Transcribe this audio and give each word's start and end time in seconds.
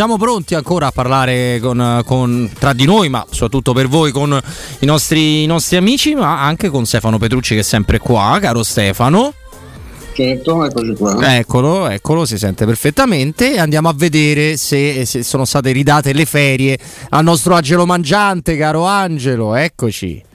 siamo 0.00 0.16
pronti 0.16 0.54
ancora 0.54 0.86
a 0.86 0.92
parlare 0.92 1.58
con, 1.60 2.00
con, 2.06 2.50
tra 2.58 2.72
di 2.72 2.86
noi, 2.86 3.10
ma 3.10 3.22
soprattutto 3.28 3.74
per 3.74 3.86
voi, 3.86 4.12
con 4.12 4.40
i 4.78 4.86
nostri, 4.86 5.42
i 5.42 5.46
nostri 5.46 5.76
amici, 5.76 6.14
ma 6.14 6.42
anche 6.42 6.70
con 6.70 6.86
Stefano 6.86 7.18
Petrucci 7.18 7.52
che 7.52 7.60
è 7.60 7.62
sempre 7.62 7.98
qua, 7.98 8.38
caro 8.40 8.62
Stefano. 8.62 9.34
Certo, 10.14 10.64
eccoci 10.64 10.94
qua. 10.94 11.36
Eccolo, 11.36 11.86
eccolo, 11.86 12.24
si 12.24 12.38
sente 12.38 12.64
perfettamente. 12.64 13.58
Andiamo 13.58 13.90
a 13.90 13.94
vedere 13.94 14.56
se, 14.56 15.04
se 15.04 15.22
sono 15.22 15.44
state 15.44 15.70
ridate 15.70 16.14
le 16.14 16.24
ferie 16.24 16.78
al 17.10 17.22
nostro 17.22 17.54
Angelo 17.54 17.84
Mangiante, 17.84 18.56
caro 18.56 18.86
Angelo, 18.86 19.54
eccoci. 19.54 20.28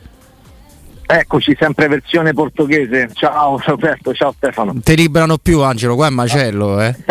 Eccoci, 1.07 1.55
sempre 1.59 1.87
versione 1.87 2.33
portoghese. 2.33 3.09
Ciao 3.13 3.61
Roberto, 3.63 4.11
ciao 4.13 4.33
Stefano. 4.35 4.73
Ti 4.83 4.95
liberano 4.95 5.37
più 5.37 5.61
Angelo, 5.61 5.95
qua 5.95 6.07
è 6.07 6.09
macello, 6.09 6.81
eh. 6.81 6.95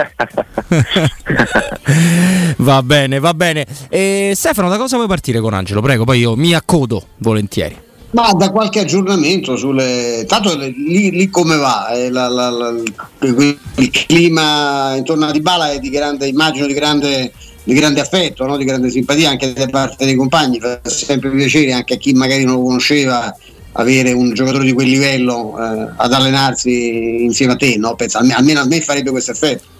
va 2.58 2.82
bene, 2.82 3.20
va 3.20 3.34
bene. 3.34 3.64
E 3.88 4.32
Stefano, 4.34 4.68
da 4.68 4.78
cosa 4.78 4.96
vuoi 4.96 5.08
partire 5.08 5.38
con 5.38 5.54
Angelo? 5.54 5.80
Prego, 5.80 6.04
poi 6.04 6.18
io 6.18 6.34
mi 6.34 6.54
accodo 6.54 7.04
volentieri. 7.18 7.82
Ma 8.10 8.32
da 8.32 8.50
qualche 8.50 8.80
aggiornamento 8.80 9.56
sulle. 9.56 10.24
Tanto 10.26 10.56
lì, 10.56 11.10
lì 11.10 11.30
come 11.30 11.56
va? 11.56 11.88
Eh, 11.90 12.10
la, 12.10 12.28
la, 12.28 12.50
la, 12.50 12.74
il 13.20 13.90
clima 13.90 14.94
intorno 14.96 15.26
a 15.26 15.32
Dybala 15.32 15.72
è 15.72 15.78
di 15.78 15.90
grande, 15.90 16.26
immagino 16.26 16.66
di 16.66 16.74
grande, 16.74 17.32
di 17.62 17.74
grande 17.74 18.00
affetto, 18.00 18.46
no? 18.46 18.56
di 18.56 18.64
grande 18.64 18.90
simpatia 18.90 19.30
anche 19.30 19.52
da 19.52 19.66
parte 19.66 20.04
dei 20.04 20.14
compagni. 20.14 20.60
Fa 20.60 20.80
sempre 20.84 21.30
piacere 21.30 21.72
anche 21.72 21.94
a 21.94 21.96
chi 21.96 22.12
magari 22.12 22.44
non 22.44 22.54
lo 22.54 22.62
conosceva 22.62 23.36
avere 23.76 24.12
un 24.12 24.32
giocatore 24.34 24.64
di 24.64 24.72
quel 24.72 24.88
livello 24.88 25.56
eh, 25.58 25.88
ad 25.96 26.12
allenarsi 26.12 27.24
insieme 27.24 27.54
a 27.54 27.56
te, 27.56 27.76
no? 27.76 27.94
Penso, 27.94 28.18
almeno 28.18 28.60
a 28.60 28.66
me 28.66 28.80
farebbe 28.80 29.10
questo 29.10 29.32
effetto. 29.32 29.72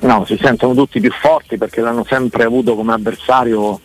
No, 0.00 0.24
si 0.26 0.38
sentono 0.40 0.74
tutti 0.74 1.00
più 1.00 1.10
forti 1.10 1.58
perché 1.58 1.80
l'hanno 1.80 2.04
sempre 2.08 2.44
avuto 2.44 2.76
come 2.76 2.92
avversario 2.92 3.80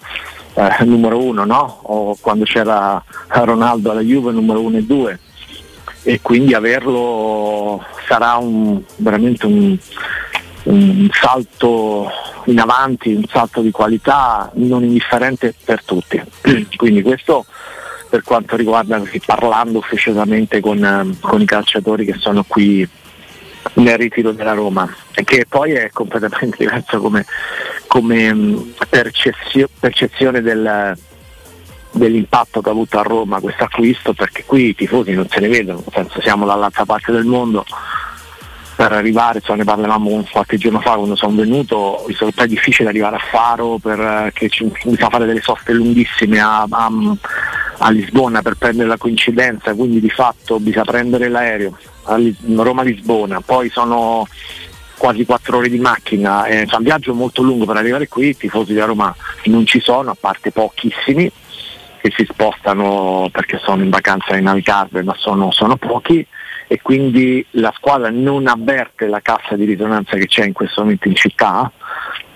eh, 0.54 0.84
numero 0.86 1.20
uno, 1.20 1.44
no? 1.44 1.80
O 1.84 2.16
quando 2.20 2.46
c'era 2.46 3.04
Ronaldo 3.28 3.92
alla 3.92 4.02
Juve 4.02 4.32
numero 4.32 4.62
uno 4.62 4.78
e 4.78 4.84
due. 4.84 5.20
E 6.04 6.20
quindi 6.22 6.54
averlo 6.54 7.84
sarà 8.08 8.36
un, 8.36 8.82
veramente 8.98 9.46
un, 9.46 9.78
un 10.64 11.10
salto 11.12 12.10
in 12.46 12.60
avanti, 12.60 13.14
un 13.14 13.24
salto 13.30 13.62
di 13.62 13.72
qualità 13.72 14.52
non 14.56 14.84
indifferente 14.84 15.54
per 15.64 15.84
tutti. 15.84 16.22
quindi 16.76 17.02
questo 17.02 17.46
per 18.14 18.22
quanto 18.22 18.56
riguarda 18.56 19.02
parlando 19.26 19.80
ufficiosamente 19.80 20.60
con, 20.60 20.86
eh, 20.86 21.18
con 21.20 21.42
i 21.42 21.46
calciatori 21.46 22.06
che 22.06 22.14
sono 22.20 22.44
qui 22.48 22.88
nel 23.74 23.98
ritiro 23.98 24.32
della 24.34 24.54
Roma 24.54 24.88
che 25.24 25.48
poi 25.50 25.72
è 25.72 25.90
completamente 25.92 26.58
diverso 26.64 27.02
come, 27.02 27.26
come 27.88 28.32
mm, 28.32 28.58
percezio, 28.88 29.68
percezione 29.80 30.44
del, 30.44 30.96
dell'impatto 31.90 32.62
che 32.62 32.70
ha 32.70 32.72
avuto 32.72 33.00
a 33.00 33.02
Roma 33.02 33.40
questo 33.40 33.64
acquisto 33.64 34.14
perché 34.14 34.44
qui 34.44 34.68
i 34.68 34.76
tifosi 34.76 35.14
non 35.14 35.28
se 35.28 35.40
ne 35.40 35.48
vedono, 35.48 35.84
senso 35.92 36.22
siamo 36.22 36.46
dall'altra 36.46 36.86
parte 36.86 37.12
del 37.12 37.26
mondo. 37.26 37.66
Per 38.76 38.92
arrivare, 38.92 39.40
cioè 39.40 39.56
ne 39.56 39.64
parlavamo 39.64 40.28
qualche 40.32 40.58
giorno 40.58 40.82
fa 40.82 40.96
quando 40.96 41.16
sono 41.16 41.36
venuto, 41.36 42.06
mi 42.08 42.16
è 42.36 42.48
difficile 42.48 42.90
arrivare 42.90 43.18
a 43.18 43.20
Faro 43.20 43.78
perché 43.78 44.50
ci, 44.50 44.66
bisogna 44.84 45.10
fare 45.10 45.26
delle 45.26 45.42
soste 45.42 45.74
lunghissime 45.74 46.40
a, 46.40 46.66
a, 46.68 46.90
a, 47.86 47.90
Lisbona 47.90 48.42
per 48.42 48.56
prendere 48.56 48.88
la 48.88 48.98
coincidenza, 48.98 49.74
quindi 49.74 50.00
di 50.00 50.10
fatto 50.10 50.60
bisogna 50.60 50.86
prendere 50.86 51.30
l'aereo 51.30 51.78
a 52.04 52.18
Roma-Lisbona, 52.18 53.42
poi 53.42 53.70
sono 53.70 54.28
quasi 54.98 55.26
quattro 55.26 55.58
ore 55.58 55.70
di 55.70 55.80
macchina, 55.80 56.46
è 56.46 56.66
un 56.70 56.84
viaggio 56.84 57.14
molto 57.14 57.42
lungo 57.42 57.66
per 57.66 57.78
arrivare 57.78 58.08
qui, 58.08 58.30
i 58.30 58.38
tifosi 58.38 58.74
da 58.74 58.86
Roma 58.86 59.14
non 59.46 59.66
ci 59.66 59.80
sono, 59.80 60.12
a 60.12 60.18
parte 60.20 60.52
pochissimi 60.52 61.32
che 62.00 62.12
si 62.16 62.26
spostano 62.30 63.30
perché 63.32 63.60
sono 63.64 63.82
in 63.82 63.90
vacanza 63.90 64.36
in 64.36 64.44
Navicarbe, 64.44 65.04
ma 65.04 65.16
sono, 65.18 65.52
sono 65.52 65.78
pochi 65.78 66.26
e 66.68 66.82
quindi 66.82 67.46
la 67.52 67.74
squadra 67.76 68.10
non 68.10 68.48
avverte 68.48 69.08
la 69.08 69.22
cassa 69.22 69.56
di 69.56 69.66
risonanza 69.66 70.18
che 70.18 70.28
c'è 70.28 70.46
in 70.46 70.54
questo 70.54 70.82
momento 70.82 71.08
in 71.08 71.16
città 71.16 71.72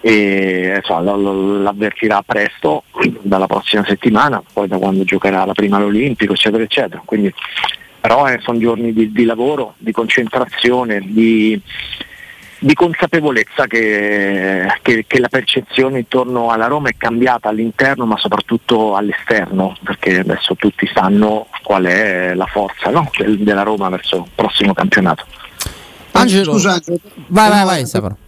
e 0.07 0.75
insomma, 0.77 1.01
l'avvertirà 1.17 2.23
presto 2.25 2.83
dalla 3.19 3.45
prossima 3.45 3.83
settimana, 3.85 4.41
poi 4.53 4.69
da 4.69 4.77
quando 4.77 5.03
giocherà 5.03 5.43
la 5.43 5.51
prima 5.51 5.75
all'Olimpico, 5.75 6.31
eccetera, 6.31 6.63
eccetera. 6.63 7.01
Quindi, 7.03 7.33
però 7.99 8.25
eh, 8.25 8.39
sono 8.41 8.57
giorni 8.57 8.93
di, 8.93 9.11
di, 9.11 9.25
lavoro, 9.25 9.73
di 9.77 9.91
concentrazione, 9.91 11.01
di, 11.03 11.59
di 12.59 12.73
consapevolezza 12.73 13.67
che, 13.67 14.65
che, 14.81 15.03
che, 15.05 15.19
la 15.19 15.27
percezione 15.27 15.99
intorno 15.99 16.51
alla 16.51 16.67
Roma 16.67 16.87
è 16.87 16.95
cambiata 16.97 17.49
all'interno 17.49 18.05
ma 18.05 18.17
soprattutto 18.17 18.95
all'esterno, 18.95 19.75
perché 19.83 20.19
adesso 20.19 20.55
tutti 20.55 20.89
sanno 20.93 21.47
qual 21.63 21.83
è 21.83 22.33
la 22.33 22.45
forza 22.45 22.89
no? 22.91 23.11
Del, 23.17 23.39
della 23.39 23.63
Roma 23.63 23.89
verso 23.89 24.15
il 24.19 24.31
prossimo 24.33 24.73
campionato. 24.73 25.25
Angelo, 26.13 26.53
scusa, 26.53 26.79
vai, 27.27 27.49
vai, 27.49 27.65
vai, 27.65 27.85
Stefano. 27.85 28.19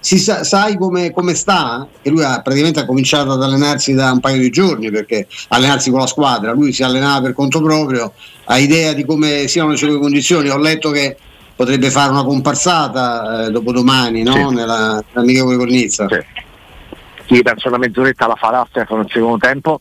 Si 0.00 0.18
sa, 0.18 0.42
sai 0.44 0.76
come, 0.76 1.10
come, 1.12 1.34
sta? 1.34 1.86
Che 2.00 2.10
lui 2.10 2.24
ha 2.24 2.40
praticamente 2.40 2.80
ha 2.80 2.86
cominciato 2.86 3.32
ad 3.32 3.42
allenarsi 3.42 3.94
da 3.94 4.10
un 4.12 4.20
paio 4.20 4.38
di 4.38 4.50
giorni 4.50 4.90
perché 4.90 5.26
allenarsi 5.48 5.90
con 5.90 6.00
la 6.00 6.06
squadra, 6.06 6.52
lui 6.52 6.72
si 6.72 6.82
allenava 6.82 7.22
per 7.22 7.34
conto 7.34 7.60
proprio, 7.60 8.12
ha 8.44 8.58
idea 8.58 8.92
di 8.92 9.04
come 9.04 9.46
siano 9.48 9.70
le 9.70 9.76
sue 9.76 9.98
condizioni. 9.98 10.48
Ho 10.48 10.58
letto 10.58 10.90
che 10.90 11.16
potrebbe 11.58 11.90
fare 11.90 12.10
una 12.10 12.22
comparsata 12.22 13.46
eh, 13.46 13.50
dopodomani 13.50 14.22
no? 14.22 14.32
sì. 14.32 14.54
nella, 14.54 15.02
nell'amichevole 15.12 15.56
Cornizza. 15.56 16.06
Sì. 16.08 17.34
sì, 17.34 17.42
penso 17.42 17.68
una 17.68 17.78
mezz'oretta 17.78 18.28
la 18.28 18.36
farà 18.36 18.64
Stefano 18.70 19.00
nel 19.00 19.10
secondo 19.10 19.38
tempo. 19.38 19.80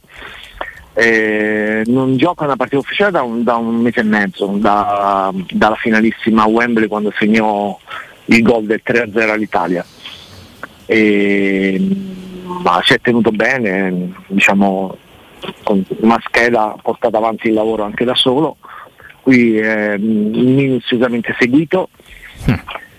Eh, 0.94 1.84
non 1.86 2.18
gioca 2.18 2.46
una 2.46 2.56
partita 2.56 2.80
ufficiale 2.80 3.12
da 3.12 3.22
un, 3.22 3.44
da 3.44 3.56
un 3.57 3.75
mese 3.75 4.00
e 4.00 4.03
mezzo, 4.03 4.47
da, 4.57 5.31
dalla 5.52 5.75
finalissima 5.75 6.46
Wembley 6.46 6.88
quando 6.88 7.13
segnò 7.16 7.78
il 8.27 8.41
gol 8.41 8.65
del 8.65 8.81
3-0 8.85 9.29
all'Italia. 9.29 9.85
E, 10.85 11.79
ma 12.63 12.81
si 12.83 12.93
è 12.93 13.01
tenuto 13.01 13.31
bene, 13.31 14.13
diciamo, 14.27 14.97
con 15.63 15.83
una 15.99 16.19
scheda 16.25 16.75
portata 16.81 17.17
avanti 17.17 17.47
il 17.47 17.53
lavoro 17.53 17.83
anche 17.83 18.05
da 18.05 18.15
solo 18.15 18.57
qui 19.27 19.57
è 19.57 19.97
minuziosamente 19.97 21.35
seguito. 21.38 21.89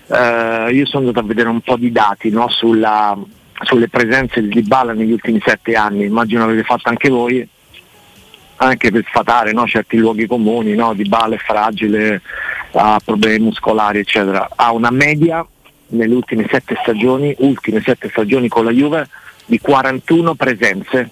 Uh, 0.05 0.69
io 0.69 0.85
sono 0.85 1.07
andato 1.07 1.19
a 1.21 1.27
vedere 1.27 1.49
un 1.49 1.61
po' 1.61 1.75
di 1.75 1.91
dati 1.91 2.29
no, 2.29 2.47
sulla, 2.49 3.17
sulle 3.63 3.89
presenze 3.89 4.39
di 4.39 4.49
Dybala 4.49 4.93
negli 4.93 5.11
ultimi 5.11 5.41
sette 5.43 5.73
anni, 5.73 6.05
immagino 6.05 6.45
l'avete 6.45 6.61
fatto 6.63 6.87
anche 6.89 7.09
voi, 7.09 7.47
anche 8.57 8.91
per 8.91 9.05
sfatare 9.07 9.53
no, 9.53 9.65
certi 9.65 9.97
luoghi 9.97 10.27
comuni, 10.27 10.75
no, 10.75 10.93
Dybala 10.93 11.33
è 11.33 11.39
fragile, 11.39 12.21
ha 12.73 12.99
problemi 13.03 13.45
muscolari, 13.45 13.99
eccetera. 13.99 14.49
Ha 14.55 14.71
una 14.71 14.91
media 14.91 15.45
nelle 15.87 16.13
ultime 16.13 16.47
sette 16.49 16.77
stagioni, 16.81 17.33
ultime 17.39 17.81
sette 17.81 18.09
stagioni 18.09 18.47
con 18.47 18.65
la 18.65 18.71
Juve, 18.71 19.07
di 19.45 19.59
41 19.59 20.35
presenze 20.35 21.09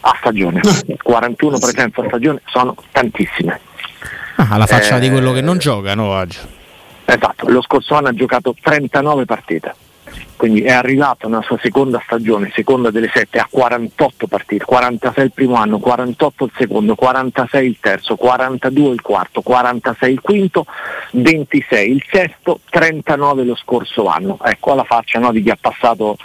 a 0.00 0.16
stagione. 0.18 0.60
41 1.02 1.58
presenze 1.58 2.00
a 2.00 2.04
stagione 2.06 2.40
sono 2.46 2.74
tantissime. 2.90 3.60
Ah, 4.36 4.48
alla 4.50 4.66
faccia 4.66 4.96
eh, 4.96 5.00
di 5.00 5.10
quello 5.10 5.32
che 5.32 5.42
non 5.42 5.58
gioca, 5.58 5.94
no, 5.94 6.06
oggi. 6.06 6.38
Esatto, 7.04 7.48
lo 7.48 7.60
scorso 7.62 7.94
anno 7.94 8.08
ha 8.08 8.14
giocato 8.14 8.54
39 8.60 9.24
partite, 9.24 9.74
quindi 10.42 10.62
è 10.62 10.72
arrivato 10.72 11.28
nella 11.28 11.42
sua 11.42 11.56
seconda 11.62 12.02
stagione, 12.04 12.50
seconda 12.52 12.90
delle 12.90 13.08
sette, 13.14 13.38
a 13.38 13.46
48 13.48 14.26
partite, 14.26 14.64
46 14.64 15.24
il 15.24 15.30
primo 15.30 15.54
anno, 15.54 15.78
48 15.78 16.44
il 16.46 16.52
secondo, 16.56 16.96
46 16.96 17.64
il 17.64 17.76
terzo, 17.80 18.16
42 18.16 18.92
il 18.92 19.00
quarto, 19.00 19.40
46 19.40 20.12
il 20.12 20.20
quinto, 20.20 20.66
26 21.12 21.90
il 21.92 22.04
sesto, 22.10 22.58
39 22.68 23.44
lo 23.44 23.54
scorso 23.54 24.06
anno. 24.08 24.36
Ecco 24.42 24.72
alla 24.72 24.82
faccia 24.82 25.20
no, 25.20 25.30
di 25.30 25.44
chi 25.44 25.50
ha 25.50 25.58
passato 25.60 26.16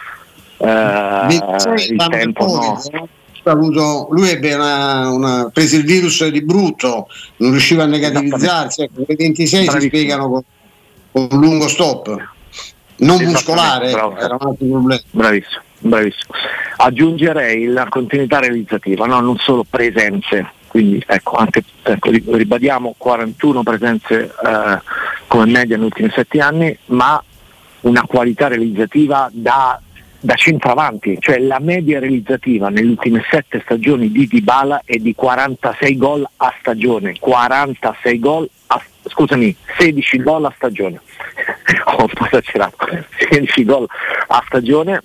eh, 0.58 1.28
il 1.30 2.06
tempo. 2.10 2.46
No? 2.48 3.08
Avuto, 3.44 4.08
lui 4.10 4.30
ebbe 4.32 4.56
una, 4.56 5.12
una, 5.12 5.50
preso 5.54 5.76
il 5.76 5.86
virus 5.86 6.26
di 6.26 6.44
brutto, 6.44 7.08
non 7.36 7.52
riusciva 7.52 7.84
a 7.84 7.86
negativizzarsi, 7.86 8.82
ecco, 8.82 9.04
le 9.06 9.16
26 9.16 9.66
Bravissimo. 9.66 9.80
si 9.80 9.88
spiegano 9.88 10.28
con, 10.28 10.42
con, 11.12 11.28
un 11.30 11.40
lungo 11.40 11.68
stop, 11.68 12.36
non 12.98 13.24
muscolare, 13.24 13.92
bravo. 13.92 14.18
era 14.18 14.38
un 14.40 14.48
altro 14.48 14.66
problema. 14.66 15.02
Bravissimo, 15.12 15.62
bravissimo. 15.80 16.34
Aggiungerei 16.78 17.66
la 17.66 17.88
continuità 17.90 18.40
realizzativa, 18.40 19.06
no? 19.06 19.20
non 19.20 19.38
solo 19.38 19.66
presenze, 19.70 20.46
quindi 20.68 21.04
ecco, 21.06 21.36
anche, 21.36 21.64
ecco, 21.84 22.10
ribadiamo 22.10 22.96
41 22.98 23.64
presenze 23.64 24.24
eh, 24.24 24.82
come 25.28 25.46
media 25.46 25.76
negli 25.76 25.86
ultimi 25.86 26.10
7 26.14 26.40
anni, 26.40 26.78
ma 26.86 27.22
una 27.82 28.04
qualità 28.04 28.48
realizzativa 28.48 29.30
da 29.32 29.80
da 30.20 30.34
centravanti, 30.34 31.18
cioè 31.20 31.38
la 31.38 31.60
media 31.60 32.00
realizzativa 32.00 32.70
nelle 32.70 32.90
ultime 32.90 33.24
sette 33.30 33.62
stagioni 33.64 34.12
di 34.12 34.28
Dybala 34.28 34.82
è 34.84 34.98
di 34.98 35.14
46 35.14 35.98
gol 35.98 36.28
a 36.38 36.54
stagione, 36.60 37.16
46 37.20 38.20
gol 38.20 38.50
a, 38.68 38.82
scusami, 39.10 39.56
16 39.78 40.18
gol 40.22 40.46
a 40.46 40.54
stagione, 40.56 41.00
ho 41.86 42.02
un 42.02 42.08
po' 42.08 42.26
esagerato, 42.26 42.88
16 43.30 43.66
gol 43.66 43.88
a 44.28 44.44
stagione 44.46 45.02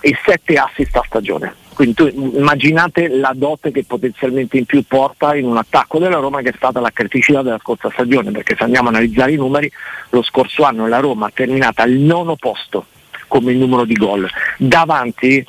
e 0.00 0.16
7 0.24 0.54
assist 0.56 0.96
a 0.96 1.02
stagione. 1.06 1.54
Quindi 1.74 1.94
tu 1.94 2.06
immaginate 2.06 3.08
la 3.08 3.32
dote 3.34 3.70
che 3.70 3.84
potenzialmente 3.84 4.58
in 4.58 4.66
più 4.66 4.84
porta 4.86 5.34
in 5.34 5.46
un 5.46 5.56
attacco 5.56 5.98
della 5.98 6.18
Roma 6.18 6.42
che 6.42 6.50
è 6.50 6.54
stata 6.54 6.80
la 6.80 6.90
criticità 6.90 7.42
della 7.42 7.58
scorsa 7.58 7.90
stagione, 7.90 8.30
perché 8.30 8.54
se 8.56 8.64
andiamo 8.64 8.88
a 8.88 8.90
analizzare 8.90 9.32
i 9.32 9.36
numeri, 9.36 9.72
lo 10.10 10.22
scorso 10.22 10.64
anno 10.64 10.86
la 10.86 10.98
Roma 10.98 11.26
ha 11.26 11.30
terminato 11.32 11.80
al 11.80 11.92
nono 11.92 12.36
posto 12.36 12.86
come 13.26 13.54
numero 13.54 13.84
di 13.84 13.94
gol. 13.94 14.28
Davanti 14.58 15.44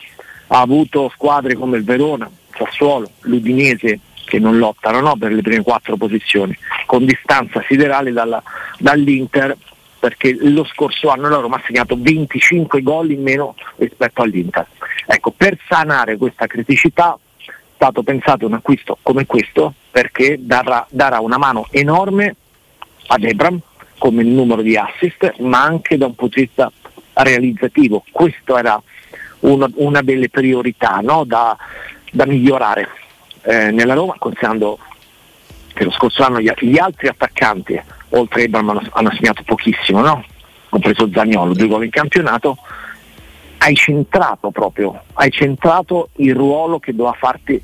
ha 0.47 0.61
avuto 0.61 1.11
squadre 1.13 1.55
come 1.55 1.77
il 1.77 1.83
Verona, 1.83 2.29
Sassuolo, 2.55 3.09
l'Udinese 3.21 3.99
che 4.33 4.39
non 4.39 4.57
lottano 4.57 4.99
no, 4.99 5.15
per 5.15 5.31
le 5.31 5.43
prime 5.43 5.61
quattro 5.61 5.95
posizioni, 5.95 6.57
con 6.87 7.05
distanza 7.05 7.63
siderale 7.67 8.11
dalla, 8.11 8.41
dall'Inter 8.79 9.55
perché 9.99 10.35
lo 10.39 10.65
scorso 10.65 11.09
anno 11.09 11.29
la 11.29 11.37
Roma 11.37 11.57
ha 11.57 11.61
segnato 11.63 11.95
25 11.95 12.81
gol 12.81 13.11
in 13.11 13.21
meno 13.21 13.53
rispetto 13.75 14.23
all'Inter. 14.23 14.65
Ecco, 15.05 15.29
per 15.29 15.59
sanare 15.69 16.17
questa 16.17 16.47
criticità 16.47 17.15
è 17.45 17.51
stato 17.75 18.01
pensato 18.01 18.47
un 18.47 18.53
acquisto 18.53 18.97
come 19.03 19.27
questo 19.27 19.75
perché 19.91 20.37
darà, 20.39 20.83
darà 20.89 21.19
una 21.19 21.37
mano 21.37 21.67
enorme 21.69 22.35
ad 23.05 23.23
Ebram 23.23 23.61
come 23.99 24.23
numero 24.23 24.63
di 24.63 24.75
assist, 24.75 25.35
ma 25.41 25.61
anche 25.61 25.95
da 25.95 26.07
un 26.07 26.15
punto 26.15 26.39
di 26.39 26.45
vista 26.45 26.71
realizzativo. 27.13 28.03
Questa 28.11 28.57
era 28.57 28.81
una, 29.41 29.69
una, 29.75 30.01
delle 30.01 30.29
priorità 30.29 31.01
no? 31.03 31.23
da, 31.23 31.55
da, 32.11 32.25
migliorare 32.25 32.89
eh, 33.43 33.71
nella 33.71 33.93
Roma, 33.93 34.15
considerando 34.17 34.79
che 35.73 35.83
lo 35.83 35.91
scorso 35.91 36.23
anno 36.23 36.39
gli, 36.39 36.51
gli 36.59 36.77
altri 36.77 37.07
attaccanti 37.07 37.81
oltre 38.09 38.41
a 38.41 38.43
Ebram 38.43 38.69
hanno, 38.69 38.81
hanno 38.91 39.11
segnato 39.11 39.43
pochissimo, 39.43 40.01
no? 40.01 40.23
compreso 40.69 41.09
Zagnolo, 41.11 41.53
due 41.53 41.67
gol 41.67 41.83
in 41.83 41.91
campionato, 41.91 42.57
hai 43.59 43.75
centrato 43.75 44.49
proprio, 44.49 45.03
hai 45.13 45.29
centrato 45.29 46.09
il 46.17 46.33
ruolo 46.33 46.79
che 46.79 46.95
doveva 46.95 47.15
farti, 47.17 47.61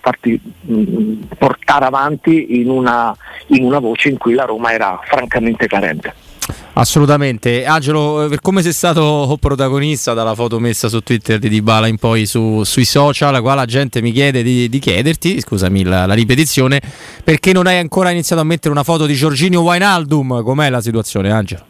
farti 0.00 0.40
mh, 0.60 0.74
mm, 0.74 1.22
portare 1.36 1.84
avanti 1.84 2.60
in 2.60 2.70
una, 2.70 3.14
in 3.48 3.64
una 3.64 3.80
voce 3.80 4.08
in 4.08 4.18
cui 4.18 4.34
la 4.34 4.44
Roma 4.44 4.72
era 4.72 5.00
francamente 5.04 5.66
carente. 5.66 6.14
Assolutamente, 6.76 7.64
Angelo, 7.64 8.26
per 8.28 8.40
come 8.40 8.60
sei 8.60 8.72
stato 8.72 9.36
protagonista 9.38 10.12
dalla 10.12 10.34
foto 10.34 10.58
messa 10.58 10.88
su 10.88 11.00
Twitter 11.02 11.38
di 11.38 11.48
Dybala 11.48 11.86
in 11.86 11.98
poi 11.98 12.26
su, 12.26 12.64
sui 12.64 12.84
social, 12.84 13.40
qua 13.42 13.54
la 13.54 13.64
gente 13.64 14.02
mi 14.02 14.10
chiede 14.10 14.42
di, 14.42 14.68
di 14.68 14.80
chiederti, 14.80 15.40
scusami 15.40 15.84
la, 15.84 16.04
la, 16.04 16.14
ripetizione, 16.14 16.80
perché 17.22 17.52
non 17.52 17.68
hai 17.68 17.78
ancora 17.78 18.10
iniziato 18.10 18.42
a 18.42 18.44
mettere 18.44 18.70
una 18.70 18.82
foto 18.82 19.06
di 19.06 19.14
Giorginio 19.14 19.60
Wainaldum? 19.60 20.42
Com'è 20.42 20.68
la 20.68 20.80
situazione, 20.80 21.30
Angelo? 21.30 21.64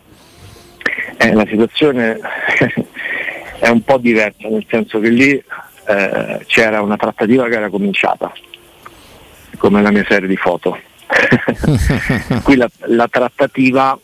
Eh, 1.19 1.35
la 1.35 1.45
situazione 1.47 2.19
è 3.61 3.69
un 3.69 3.83
po' 3.83 3.99
diversa, 3.99 4.49
nel 4.49 4.65
senso 4.71 5.01
che 5.01 5.11
lì 5.11 5.33
eh, 5.33 6.45
c'era 6.47 6.81
una 6.81 6.97
trattativa 6.97 7.47
che 7.47 7.57
era 7.57 7.69
cominciata, 7.69 8.33
come 9.59 9.83
la 9.83 9.91
mia 9.91 10.05
serie 10.09 10.29
di 10.29 10.37
foto. 10.37 10.79
Qui 12.43 12.57
la, 12.57 12.71
la 12.87 13.07
trattativa 13.09 13.99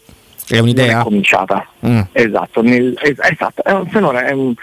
è 0.56 0.58
un'idea? 0.58 1.00
è 1.00 1.02
cominciata. 1.02 1.66
Mm. 1.86 2.00
Esatto, 2.12 2.62
nel, 2.62 2.98
esatto, 3.00 3.62
è, 3.62 3.80
finora 3.88 4.26
è, 4.26 4.32
un, 4.32 4.54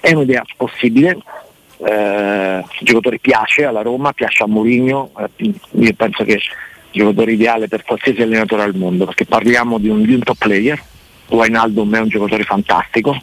è 0.00 0.12
un'idea 0.12 0.42
possibile. 0.56 1.18
Eh, 1.84 2.58
il 2.58 2.86
giocatore 2.86 3.18
piace 3.18 3.64
alla 3.64 3.82
Roma, 3.82 4.12
piace 4.12 4.44
a 4.44 4.46
Mourinho, 4.46 5.10
eh, 5.18 5.52
io 5.70 5.94
penso 5.94 6.24
che 6.24 6.34
è 6.34 6.36
il 6.36 6.42
giocatore 6.90 7.32
ideale 7.32 7.68
per 7.68 7.82
qualsiasi 7.84 8.22
allenatore 8.22 8.62
al 8.62 8.76
mondo, 8.76 9.04
perché 9.04 9.24
parliamo 9.24 9.78
di 9.78 9.88
un, 9.88 10.02
di 10.02 10.14
un 10.14 10.22
top 10.22 10.38
player, 10.38 10.80
Wijnaldum 11.28 11.96
è 11.96 12.00
un 12.00 12.08
giocatore 12.08 12.44
fantastico, 12.44 13.16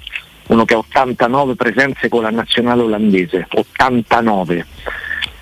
uno 0.47 0.65
che 0.65 0.73
ha 0.73 0.77
89 0.77 1.55
presenze 1.55 2.09
con 2.09 2.23
la 2.23 2.31
nazionale 2.31 2.81
olandese, 2.81 3.47
89, 3.49 4.65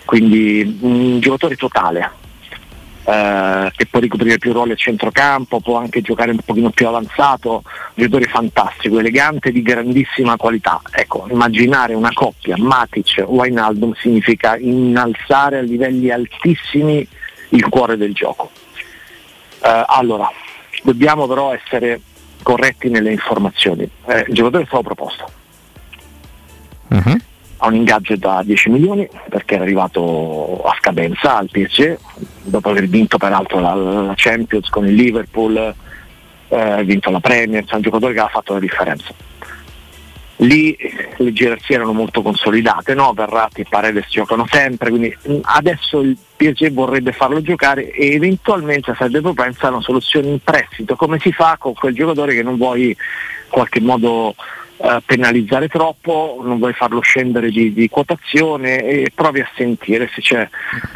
quindi 0.06 0.78
un 0.82 1.20
giocatore 1.20 1.56
totale, 1.56 2.12
eh, 3.08 3.72
che 3.74 3.86
può 3.86 4.02
ricoprire 4.02 4.38
più 4.38 4.52
ruoli 4.52 4.74
a 4.74 4.76
centrocampo, 4.76 5.62
può 5.62 5.78
anche 5.78 6.02
giocare 6.02 6.32
un 6.32 6.40
pochino 6.44 6.72
più 6.72 6.88
avanzato, 6.88 7.64
giocatore 7.94 8.26
fantastico, 8.26 9.00
elegante, 9.00 9.54
di 9.54 9.62
grandissima 9.62 10.36
qualità. 10.36 10.82
Ecco, 10.92 11.26
immaginare 11.30 11.94
una 11.94 12.12
coppia 12.12 12.58
Matic-Wijnaldum 12.58 13.94
significa 13.96 14.58
innalzare 14.58 15.60
a 15.60 15.62
livelli 15.62 16.10
altissimi 16.10 17.08
il 17.50 17.70
cuore 17.70 17.96
del 17.96 18.14
gioco. 18.14 18.52
Eh, 19.64 19.84
allora, 19.88 20.30
dobbiamo 20.84 21.28
però 21.28 21.54
essere 21.54 22.02
corretti 22.44 22.90
nelle 22.90 23.14
informazioni. 23.14 23.90
Eh, 24.06 24.26
il 24.28 24.34
giocatore 24.34 24.64
è 24.64 24.68
stato 24.68 24.84
proposto. 24.84 25.32
Uh-huh 26.90 27.22
ha 27.58 27.68
un 27.68 27.76
ingaggio 27.76 28.16
da 28.16 28.42
10 28.44 28.70
milioni 28.70 29.08
perché 29.30 29.56
è 29.56 29.60
arrivato 29.60 30.62
a 30.64 30.76
scadenza 30.80 31.38
al 31.38 31.50
PSG 31.50 31.98
dopo 32.44 32.70
aver 32.70 32.88
vinto 32.88 33.18
peraltro 33.18 33.60
la, 33.60 33.74
la 33.74 34.14
Champions 34.16 34.70
con 34.70 34.88
il 34.88 34.94
Liverpool, 34.94 35.74
eh, 36.50 36.84
vinto 36.84 37.10
la 37.10 37.20
Premier, 37.20 37.66
è 37.66 37.76
un 37.76 37.82
giocatore 37.82 38.14
che 38.14 38.20
ha 38.20 38.28
fatto 38.28 38.54
la 38.54 38.60
differenza. 38.60 39.14
Lì 40.42 40.78
le 41.18 41.34
gerarchie 41.34 41.76
erano 41.76 41.94
molto 41.94 42.22
consolidate, 42.22 42.94
no? 42.94 43.12
Verratti 43.14 43.62
e 43.62 43.66
Paredes 43.68 44.06
giocano 44.08 44.46
sempre, 44.48 44.90
quindi 44.92 45.18
adesso 45.42 46.00
il 46.02 46.16
PSG 46.36 46.72
vorrebbe 46.72 47.12
farlo 47.12 47.42
giocare 47.42 47.90
e 47.90 48.14
eventualmente 48.14 48.94
sarebbe 48.96 49.22
propensa 49.22 49.66
a 49.66 49.72
una 49.72 49.82
soluzione 49.82 50.28
in 50.28 50.40
prestito, 50.44 50.96
come 50.96 51.18
si 51.18 51.32
fa 51.32 51.56
con 51.58 51.74
quel 51.74 51.96
giocatore 51.96 52.36
che 52.36 52.44
non 52.44 52.56
vuoi 52.56 52.90
in 52.90 52.96
qualche 53.50 53.82
modo 53.82 54.36
eh, 54.78 55.02
penalizzare 55.06 55.68
troppo, 55.68 56.40
non 56.44 56.60
vuoi 56.60 56.74
farlo 56.74 57.00
scendere 57.00 57.50
di, 57.50 57.74
di, 57.74 57.90
quotazione 57.90 58.84
e 58.84 59.12
provi 59.14 59.40
a 59.40 59.50
sentire 59.56 60.08
se 60.14 60.22
c'è 60.22 60.48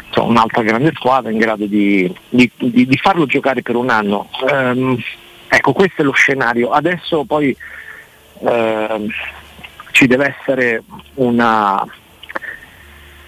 insomma, 0.06 0.30
un'altra 0.30 0.62
grande 0.62 0.92
squadra 0.94 1.32
in 1.32 1.38
grado 1.38 1.66
di, 1.66 2.12
di, 2.28 2.50
di 2.56 2.96
farlo 2.96 3.26
giocare 3.26 3.62
per 3.62 3.74
un 3.74 3.90
anno. 3.90 4.28
Um, 4.40 4.96
ecco, 5.48 5.72
questo 5.72 6.02
è 6.02 6.04
lo 6.04 6.12
scenario. 6.12 6.70
Adesso 6.70 7.24
poi 7.24 7.56
uh, 8.38 9.10
ci 9.90 10.06
deve 10.06 10.36
essere 10.38 10.82
una 11.14 11.84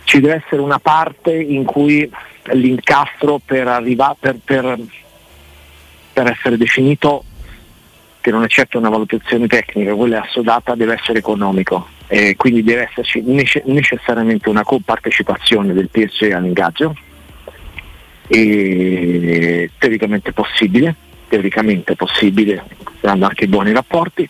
ci 0.05 0.21
deve 0.21 0.43
essere 0.45 0.61
una 0.61 0.79
parte 0.79 1.35
in 1.35 1.65
cui 1.65 2.09
l'incastro 2.53 3.41
per, 3.45 3.67
arriva, 3.67 4.15
per, 4.19 4.37
per, 4.45 4.79
per 6.12 6.27
essere 6.29 6.56
definito 6.56 7.25
che 8.25 8.31
non 8.31 8.43
è 8.43 8.49
certo 8.49 8.79
una 8.79 8.88
valutazione 8.88 9.47
tecnica, 9.47 9.93
quella 9.93 10.23
assodata, 10.23 10.75
deve 10.75 10.94
essere 10.94 11.19
economico 11.19 11.88
e 12.06 12.37
quindi 12.37 12.62
deve 12.62 12.88
esserci 12.88 13.21
necessariamente 13.21 14.48
una 14.48 14.65
compartecipazione 14.65 15.75
del 15.75 15.91
PSG 15.91 16.31
all'ingaggio 16.31 16.96
e 18.27 19.69
teoricamente 19.77 20.32
possibile, 20.32 20.94
teoricamente 21.29 21.96
possibile, 21.96 22.65
saranno 23.03 23.27
anche 23.27 23.46
buoni 23.46 23.72
rapporti, 23.72 24.27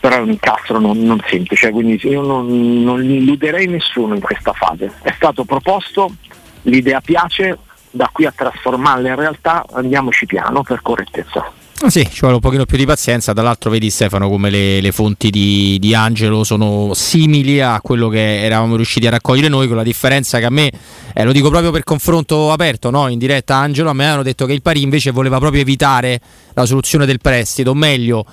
però 0.00 0.16
è 0.16 0.20
un 0.20 0.30
incastro 0.30 0.78
non, 0.78 0.98
non 1.02 1.22
semplice, 1.28 1.68
quindi 1.68 2.00
io 2.04 2.22
non, 2.22 2.82
non 2.82 3.04
illuderei 3.04 3.66
nessuno 3.66 4.14
in 4.14 4.22
questa 4.22 4.54
fase. 4.54 4.90
È 5.02 5.12
stato 5.14 5.44
proposto, 5.44 6.14
l'idea 6.62 7.02
piace, 7.02 7.58
da 7.90 8.08
qui 8.10 8.24
a 8.24 8.32
trasformarla 8.34 9.10
in 9.10 9.16
realtà 9.16 9.66
andiamoci 9.70 10.24
piano 10.24 10.62
per 10.62 10.80
correttezza. 10.80 11.62
Ah, 11.80 11.90
sì, 11.90 12.08
ci 12.08 12.20
vuole 12.20 12.36
un 12.36 12.40
pochino 12.40 12.64
più 12.66 12.78
di 12.78 12.86
pazienza. 12.86 13.32
Dall'altro 13.32 13.68
vedi 13.68 13.90
Stefano 13.90 14.28
come 14.28 14.48
le, 14.48 14.80
le 14.80 14.92
fonti 14.92 15.28
di, 15.28 15.76
di, 15.80 15.92
Angelo 15.92 16.44
sono 16.44 16.94
simili 16.94 17.60
a 17.60 17.80
quello 17.82 18.08
che 18.08 18.42
eravamo 18.44 18.76
riusciti 18.76 19.06
a 19.08 19.10
raccogliere 19.10 19.48
noi, 19.48 19.66
con 19.66 19.76
la 19.76 19.82
differenza 19.82 20.38
che 20.38 20.44
a 20.44 20.50
me, 20.50 20.70
eh, 21.12 21.24
lo 21.24 21.32
dico 21.32 21.50
proprio 21.50 21.72
per 21.72 21.82
confronto 21.82 22.52
aperto, 22.52 22.90
no? 22.90 23.08
in 23.08 23.18
diretta 23.18 23.56
Angelo, 23.56 23.90
a 23.90 23.92
me 23.92 24.06
hanno 24.06 24.22
detto 24.22 24.46
che 24.46 24.52
il 24.52 24.62
Pari 24.62 24.82
invece 24.82 25.10
voleva 25.10 25.38
proprio 25.38 25.62
evitare 25.62 26.20
la 26.54 26.64
soluzione 26.64 27.06
del 27.06 27.18
prestito, 27.20 27.70
o 27.70 27.74
meglio, 27.74 28.24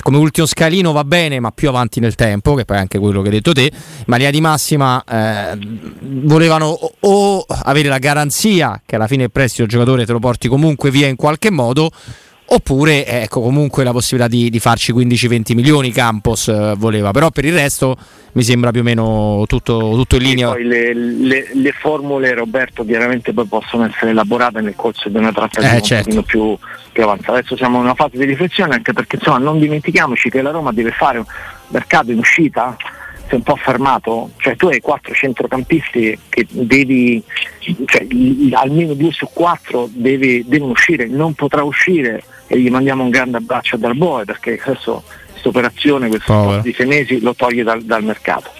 come 0.00 0.16
ultimo 0.18 0.46
scalino 0.46 0.90
va 0.92 1.04
bene, 1.04 1.38
ma 1.38 1.52
più 1.52 1.68
avanti 1.68 2.00
nel 2.00 2.16
tempo, 2.16 2.54
che 2.54 2.64
poi 2.64 2.76
è 2.76 2.80
anche 2.80 2.98
quello 2.98 3.22
che 3.22 3.28
hai 3.28 3.34
detto 3.34 3.52
te, 3.52 3.70
ma 4.06 4.16
linea 4.16 4.32
di 4.32 4.40
massima 4.40 5.02
eh, 5.04 5.56
volevano 6.00 6.66
o, 6.66 6.92
o 6.98 7.44
avere 7.46 7.88
la 7.88 7.98
garanzia 7.98 8.82
che 8.84 8.96
alla 8.96 9.06
fine 9.06 9.24
il 9.24 9.30
prestito 9.30 9.62
il 9.62 9.68
giocatore 9.68 10.04
te 10.04 10.12
lo 10.12 10.18
porti 10.18 10.48
comunque 10.48 10.90
via 10.90 11.06
in 11.06 11.16
qualche 11.16 11.50
modo 11.50 11.90
oppure 12.50 13.06
ecco 13.06 13.40
comunque 13.40 13.84
la 13.84 13.92
possibilità 13.92 14.28
di, 14.28 14.48
di 14.48 14.58
farci 14.58 14.92
15-20 14.92 15.54
milioni 15.54 15.92
Campos 15.92 16.48
eh, 16.48 16.74
voleva. 16.76 17.10
Però 17.10 17.30
per 17.30 17.44
il 17.44 17.52
resto 17.52 17.96
mi 18.32 18.42
sembra 18.42 18.70
più 18.70 18.80
o 18.80 18.84
meno 18.84 19.44
tutto, 19.46 19.78
tutto 19.78 20.16
in 20.16 20.22
linea. 20.22 20.50
poi 20.50 20.64
le, 20.64 20.94
le, 20.94 21.48
le, 21.52 21.72
formule 21.72 22.32
Roberto 22.34 22.84
chiaramente 22.84 23.32
poi 23.32 23.46
possono 23.46 23.86
essere 23.86 24.12
elaborate 24.12 24.60
nel 24.60 24.74
corso 24.76 25.08
di 25.08 25.16
una 25.16 25.32
trattativa 25.32 25.74
eh, 25.74 25.82
certo. 25.82 26.16
un 26.16 26.22
più, 26.22 26.56
più 26.92 27.02
avanzata. 27.02 27.38
Adesso 27.38 27.56
siamo 27.56 27.78
in 27.78 27.84
una 27.84 27.94
fase 27.94 28.16
di 28.16 28.24
riflessione 28.24 28.74
anche 28.74 28.92
perché 28.92 29.16
insomma 29.16 29.38
non 29.38 29.58
dimentichiamoci 29.58 30.30
che 30.30 30.40
la 30.40 30.50
Roma 30.50 30.72
deve 30.72 30.90
fare 30.92 31.18
un 31.18 31.26
mercato 31.68 32.12
in 32.12 32.18
uscita 32.18 32.76
si 33.28 33.34
è 33.34 33.36
un 33.36 33.42
po' 33.42 33.56
fermato, 33.56 34.30
cioè 34.38 34.56
tu 34.56 34.68
hai 34.68 34.80
quattro 34.80 35.12
centrocampisti 35.12 36.18
che 36.30 36.46
devi, 36.48 37.22
cioè, 37.84 38.06
almeno 38.52 38.94
due 38.94 39.12
su 39.12 39.28
quattro 39.30 39.86
devi, 39.92 40.42
devono 40.46 40.72
uscire, 40.72 41.06
non 41.06 41.34
potrà 41.34 41.62
uscire 41.62 42.22
e 42.48 42.58
gli 42.58 42.70
mandiamo 42.70 43.04
un 43.04 43.10
grande 43.10 43.36
abbraccio 43.36 43.76
a 43.76 43.78
Darboe 43.78 44.24
perché 44.24 44.58
adesso 44.64 45.04
questa 45.30 45.48
operazione, 45.48 46.08
questo 46.08 46.60
di 46.62 46.72
sei 46.72 46.86
mesi 46.86 47.20
lo 47.20 47.34
toglie 47.34 47.62
dal, 47.62 47.82
dal 47.82 48.02
mercato. 48.02 48.50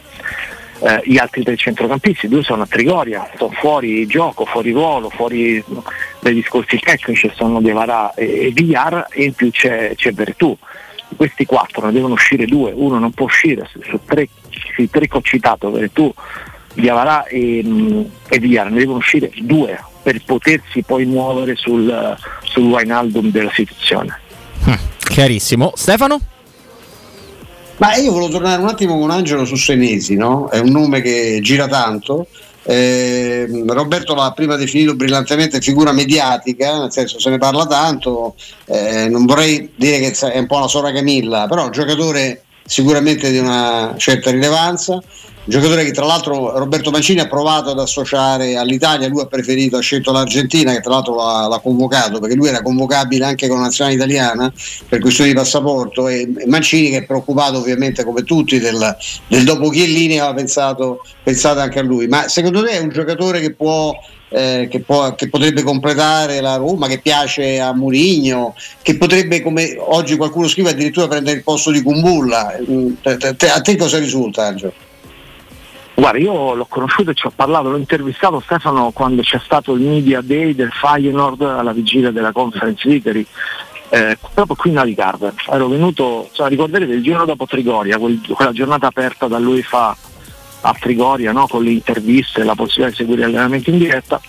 Eh, 0.80 1.00
gli 1.06 1.18
altri 1.18 1.42
tre 1.42 1.56
centrocampisti, 1.56 2.28
due 2.28 2.44
sono 2.44 2.62
a 2.62 2.66
Trigoria, 2.66 3.28
sono 3.36 3.50
fuori 3.50 4.06
gioco, 4.06 4.44
fuori 4.44 4.70
ruolo, 4.70 5.08
fuori 5.10 5.62
dai 6.20 6.34
discorsi 6.34 6.78
tecnici, 6.78 7.32
sono 7.34 7.60
Devarà 7.60 8.14
e, 8.14 8.46
e 8.46 8.50
Villar 8.52 9.08
e 9.10 9.24
in 9.24 9.32
più 9.32 9.50
c'è, 9.50 9.94
c'è 9.96 10.12
Vertù. 10.12 10.56
Questi 11.16 11.46
quattro 11.46 11.86
ne 11.86 11.92
devono 11.92 12.12
uscire 12.12 12.44
due, 12.44 12.70
uno 12.72 12.98
non 12.98 13.10
può 13.10 13.24
uscire, 13.24 13.66
su, 13.72 13.80
su 13.82 13.98
tre, 14.04 14.28
sui 14.74 14.88
tre 14.88 15.08
che 15.08 15.16
ho 15.16 15.22
citato, 15.22 15.70
Vertù, 15.70 16.12
Diavarà 16.74 17.24
e, 17.24 17.62
mm, 17.64 18.02
e 18.28 18.38
Villar 18.38 18.70
ne 18.70 18.78
devono 18.78 18.98
uscire 18.98 19.32
due 19.38 19.80
per 20.00 20.22
potersi 20.24 20.82
poi 20.82 21.06
muovere 21.06 21.56
sul, 21.56 22.16
sul 22.50 22.64
Wijnaldum 22.64 23.30
della 23.30 23.52
situazione. 23.52 24.18
Hm, 24.64 24.74
chiarissimo. 24.98 25.72
Stefano? 25.74 26.20
Ma 27.78 27.94
io 27.94 28.10
volevo 28.10 28.30
tornare 28.30 28.60
un 28.60 28.68
attimo 28.68 28.98
con 28.98 29.10
Angelo 29.10 29.44
su 29.44 29.54
Senesi, 29.54 30.16
no? 30.16 30.48
È 30.48 30.58
un 30.58 30.70
nome 30.70 31.00
che 31.00 31.38
gira 31.42 31.68
tanto. 31.68 32.26
Eh, 32.64 33.46
Roberto 33.66 34.14
l'ha 34.14 34.32
prima 34.32 34.56
definito 34.56 34.94
brillantemente 34.94 35.60
figura 35.60 35.92
mediatica, 35.92 36.80
nel 36.80 36.92
senso 36.92 37.18
se 37.18 37.30
ne 37.30 37.38
parla 37.38 37.66
tanto, 37.66 38.34
eh, 38.66 39.08
non 39.08 39.24
vorrei 39.24 39.70
dire 39.74 40.00
che 40.00 40.10
è 40.10 40.38
un 40.38 40.46
po' 40.46 40.58
la 40.58 40.66
sora 40.66 40.92
Camilla, 40.92 41.46
però 41.46 41.62
è 41.62 41.64
un 41.66 41.70
giocatore 41.70 42.42
sicuramente 42.68 43.30
di 43.30 43.38
una 43.38 43.94
certa 43.96 44.30
rilevanza, 44.30 44.92
un 44.92 45.02
giocatore 45.54 45.82
che 45.84 45.92
tra 45.92 46.04
l'altro 46.04 46.58
Roberto 46.58 46.90
Mancini 46.90 47.20
ha 47.20 47.26
provato 47.26 47.70
ad 47.70 47.78
associare 47.78 48.56
all'Italia, 48.56 49.08
lui 49.08 49.22
ha 49.22 49.26
preferito, 49.26 49.78
ha 49.78 49.80
scelto 49.80 50.12
l'Argentina 50.12 50.72
che 50.72 50.80
tra 50.80 50.92
l'altro 50.92 51.14
l'ha, 51.14 51.48
l'ha 51.48 51.58
convocato 51.60 52.20
perché 52.20 52.34
lui 52.34 52.48
era 52.48 52.60
convocabile 52.60 53.24
anche 53.24 53.48
con 53.48 53.56
la 53.56 53.64
nazionale 53.64 53.96
italiana 53.96 54.52
per 54.86 55.00
questioni 55.00 55.30
di 55.30 55.36
passaporto. 55.36 56.06
E 56.08 56.30
Mancini 56.46 56.90
che 56.90 56.98
è 56.98 57.06
preoccupato 57.06 57.56
ovviamente 57.56 58.04
come 58.04 58.24
tutti 58.24 58.58
del, 58.58 58.96
del 59.26 59.44
dopo 59.44 59.70
Chiellini 59.70 60.18
aveva 60.18 60.34
pensato, 60.34 61.02
pensato 61.22 61.60
anche 61.60 61.78
a 61.78 61.82
lui. 61.82 62.06
Ma 62.06 62.28
secondo 62.28 62.62
te 62.62 62.72
è 62.72 62.78
un 62.80 62.90
giocatore 62.90 63.40
che 63.40 63.54
può 63.54 63.96
eh, 64.30 64.68
che, 64.70 64.80
può, 64.80 65.14
che, 65.14 65.28
potrebbe 65.28 65.62
completare 65.62 66.40
la 66.40 66.56
Roma, 66.56 66.86
che 66.86 66.98
piace 66.98 67.60
a 67.60 67.74
Murigno, 67.74 68.54
che 68.82 68.96
potrebbe, 68.96 69.42
come 69.42 69.76
oggi 69.78 70.16
qualcuno 70.16 70.48
scrive, 70.48 70.70
addirittura 70.70 71.08
prendere 71.08 71.38
il 71.38 71.42
posto 71.42 71.70
di 71.70 71.82
Kumbulla. 71.82 72.56
Mm, 72.68 72.92
a 73.02 73.60
te 73.60 73.76
cosa 73.76 73.98
risulta, 73.98 74.46
Angelo? 74.46 74.72
Guarda, 75.94 76.18
io 76.18 76.54
l'ho 76.54 76.66
conosciuto 76.66 77.10
e 77.10 77.14
ci 77.14 77.26
ho 77.26 77.32
parlato, 77.34 77.70
l'ho 77.70 77.76
intervistato 77.76 78.38
Stefano 78.38 78.92
quando 78.92 79.22
c'è 79.22 79.40
stato 79.42 79.72
il 79.72 79.80
media 79.80 80.20
day 80.20 80.54
del 80.54 80.70
Feyenoord 80.70 81.42
alla 81.42 81.72
vigilia 81.72 82.12
della 82.12 82.30
conference 82.30 82.86
Literi, 82.86 83.26
eh, 83.88 84.16
proprio 84.32 84.54
qui 84.54 84.70
in 84.70 84.78
Alicarda. 84.78 85.32
Ero 85.50 85.66
venuto, 85.66 86.28
cioè, 86.30 86.48
ricorderete 86.48 86.92
il 86.92 87.02
giorno 87.02 87.24
dopo 87.24 87.46
Trigoria, 87.46 87.98
quel, 87.98 88.20
quella 88.30 88.52
giornata 88.52 88.86
aperta 88.86 89.26
dall'UEFA 89.26 89.96
a 90.60 90.76
Trigoria 90.78 91.32
no? 91.32 91.46
con 91.46 91.62
le 91.62 91.70
interviste 91.70 92.42
la 92.42 92.54
possibilità 92.54 92.90
di 92.90 92.96
seguire 92.96 93.22
l'allenamento 93.22 93.70
in 93.70 93.78
diretta, 93.78 94.20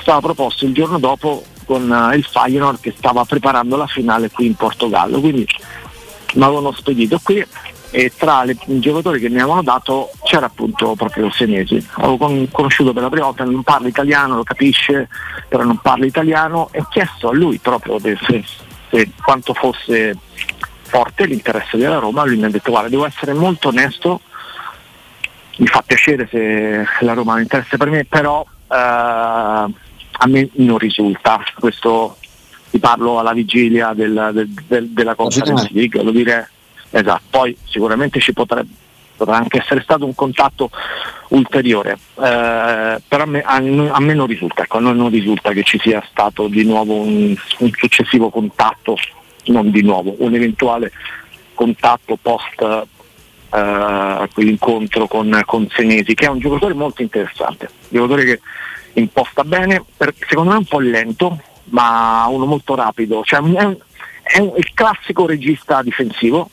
stava 0.00 0.20
proposto 0.20 0.64
il 0.64 0.72
giorno 0.72 0.98
dopo 0.98 1.44
con 1.64 1.90
uh, 1.90 2.14
il 2.14 2.24
Feyenoord 2.24 2.80
che 2.80 2.94
stava 2.96 3.24
preparando 3.24 3.76
la 3.76 3.86
finale 3.86 4.30
qui 4.30 4.46
in 4.46 4.54
Portogallo. 4.54 5.20
Quindi 5.20 5.46
mi 6.34 6.42
avevano 6.42 6.72
spedito 6.72 7.20
qui 7.22 7.44
e 7.90 8.12
tra 8.16 8.44
le, 8.44 8.56
i 8.66 8.80
giocatori 8.80 9.18
che 9.18 9.28
mi 9.28 9.38
avevano 9.38 9.62
dato 9.62 10.10
c'era 10.24 10.46
appunto 10.46 10.94
proprio 10.94 11.30
Senesi. 11.30 11.84
Avevo 11.94 12.16
con, 12.16 12.48
conosciuto 12.50 12.92
per 12.92 13.02
la 13.02 13.08
prima 13.10 13.26
volta, 13.26 13.44
non 13.44 13.62
parla 13.62 13.88
italiano, 13.88 14.36
lo 14.36 14.42
capisce, 14.42 15.08
però 15.48 15.62
non 15.62 15.78
parla 15.78 16.06
italiano 16.06 16.68
e 16.72 16.80
ho 16.80 16.88
chiesto 16.90 17.28
a 17.28 17.34
lui 17.34 17.58
proprio 17.58 17.98
se, 17.98 18.18
se, 18.26 18.44
se 18.90 19.10
quanto 19.22 19.54
fosse 19.54 20.16
forte 20.82 21.26
l'interesse 21.26 21.76
della 21.76 21.98
Roma, 21.98 22.24
lui 22.24 22.36
mi 22.36 22.44
ha 22.44 22.50
detto 22.50 22.70
guarda 22.70 22.88
devo 22.88 23.04
essere 23.04 23.34
molto 23.34 23.68
onesto, 23.68 24.20
mi 25.58 25.66
fa 25.66 25.82
piacere 25.86 26.26
se 26.30 26.84
la 27.00 27.12
Roma 27.12 27.34
ha 27.34 27.40
interesse 27.40 27.76
per 27.76 27.90
me, 27.90 28.04
però 28.04 28.42
eh, 28.42 28.74
a 28.74 30.26
me 30.26 30.48
non 30.54 30.78
risulta, 30.78 31.40
questo 31.58 32.16
ti 32.70 32.78
parlo 32.78 33.18
alla 33.18 33.32
vigilia 33.32 33.92
del, 33.94 34.30
del, 34.32 34.48
del, 34.66 34.88
della 34.88 35.14
Conference 35.14 35.68
League, 35.72 35.98
devo 35.98 36.10
dire 36.10 36.50
Esatto, 36.90 37.22
poi 37.30 37.56
sicuramente 37.64 38.18
ci 38.18 38.32
potrebbe, 38.32 38.70
potrà 39.16 39.36
anche 39.36 39.58
essere 39.58 39.82
stato 39.82 40.06
un 40.06 40.14
contatto 40.14 40.70
ulteriore, 41.28 41.92
eh, 41.92 43.02
però 43.06 43.22
a 43.22 43.26
me, 43.26 43.42
a, 43.42 43.56
a 43.56 44.00
me, 44.00 44.14
non 44.14 44.26
risulta, 44.26 44.62
ecco, 44.62 44.78
non 44.78 45.10
risulta 45.10 45.52
che 45.52 45.62
ci 45.64 45.78
sia 45.78 46.02
stato 46.08 46.48
di 46.48 46.64
nuovo 46.64 46.94
un, 46.94 47.36
un 47.58 47.70
successivo 47.76 48.30
contatto, 48.30 48.96
non 49.46 49.70
di 49.70 49.82
nuovo, 49.82 50.14
un 50.18 50.34
eventuale 50.34 50.92
contatto 51.54 52.16
post 52.20 52.86
eh, 53.50 54.28
incontro 54.36 55.06
con, 55.06 55.40
con 55.44 55.68
Senesi, 55.70 56.14
che 56.14 56.26
è 56.26 56.30
un 56.30 56.38
giocatore 56.38 56.74
molto 56.74 57.02
interessante, 57.02 57.68
un 57.70 57.98
giocatore 57.98 58.24
che 58.24 58.40
imposta 58.94 59.44
bene, 59.44 59.84
per, 59.96 60.14
secondo 60.26 60.52
me 60.52 60.58
un 60.58 60.64
po' 60.64 60.80
lento, 60.80 61.40
ma 61.70 62.26
uno 62.28 62.46
molto 62.46 62.74
rapido, 62.74 63.22
cioè, 63.24 63.40
è, 63.40 63.42
un, 63.42 63.76
è 64.22 64.38
un, 64.38 64.52
il 64.56 64.72
classico 64.74 65.26
regista 65.26 65.82
difensivo, 65.82 66.50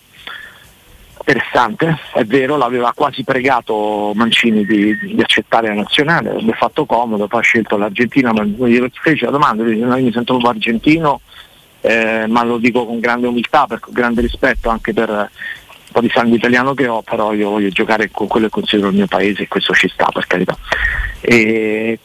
interessante, 1.18 1.98
è 2.14 2.24
vero, 2.24 2.56
l'aveva 2.56 2.94
quasi 2.94 3.24
pregato 3.24 4.12
Mancini 4.14 4.64
di, 4.64 4.96
di 5.00 5.22
accettare 5.22 5.70
la 5.70 5.74
nazionale, 5.74 6.30
avrebbe 6.30 6.54
fatto 6.54 6.86
comodo, 6.86 7.28
poi 7.28 7.40
ha 7.40 7.44
scelto 7.44 7.78
l'Argentina, 7.78 8.32
ma 8.32 8.44
gli 8.44 8.80
fece 8.94 9.26
la 9.26 9.32
domanda, 9.32 9.64
io 9.66 9.88
mi 9.88 10.12
sento 10.12 10.36
un 10.36 10.42
po' 10.42 10.50
argentino, 10.50 11.22
eh, 11.82 12.26
ma 12.28 12.44
lo 12.44 12.58
dico 12.58 12.86
con 12.86 13.00
grande 13.00 13.28
umiltà, 13.28 13.66
per 13.66 13.80
grande 13.90 14.22
rispetto 14.22 14.70
anche 14.70 14.94
per 14.94 15.30
po' 15.96 16.02
di 16.02 16.12
sangue 16.14 16.36
italiano 16.36 16.74
che 16.74 16.88
ho, 16.88 17.02
però 17.02 17.32
io 17.34 17.52
voglio 17.52 17.70
giocare 17.70 18.12
con 18.12 18.28
quello 18.28 18.48
che 18.48 18.52
considero 18.52 18.90
il 18.90 18.96
mio 18.96 19.08
paese 19.08 19.44
e 19.44 19.48
questo 19.48 19.74
ci 19.74 19.88
sta 19.88 20.10
per 20.12 20.28
carità. 20.28 20.58
E, 21.22 21.98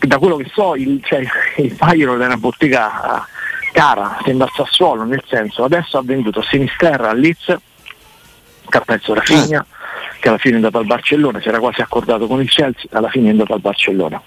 da 0.00 0.18
quello 0.18 0.36
che 0.36 0.48
so 0.54 0.76
il, 0.76 1.00
cioè, 1.02 1.26
il 1.58 1.72
Fajro 1.72 2.12
è 2.12 2.24
una 2.24 2.36
bottega 2.36 3.26
cara, 3.72 4.18
sembra 4.24 4.48
Sassuolo, 4.54 5.02
nel 5.02 5.24
senso 5.26 5.64
adesso 5.64 5.98
ha 5.98 6.02
venduto 6.02 6.40
Sinisterra 6.40 7.10
a 7.10 7.14
Leeds 7.14 7.56
che 8.68 8.78
ha 8.78 8.80
perso 8.80 9.12
Rafinha, 9.12 9.60
eh. 9.60 10.18
che 10.20 10.28
alla 10.28 10.38
fine 10.38 10.54
è 10.54 10.56
andato 10.56 10.78
al 10.78 10.86
Barcellona, 10.86 11.40
si 11.40 11.48
era 11.48 11.58
quasi 11.58 11.80
accordato 11.80 12.26
con 12.28 12.40
il 12.40 12.48
Chelsea, 12.48 12.88
alla 12.92 13.08
fine 13.08 13.28
è 13.28 13.30
andato 13.30 13.54
al 13.54 13.60
Barcellona. 13.60 14.22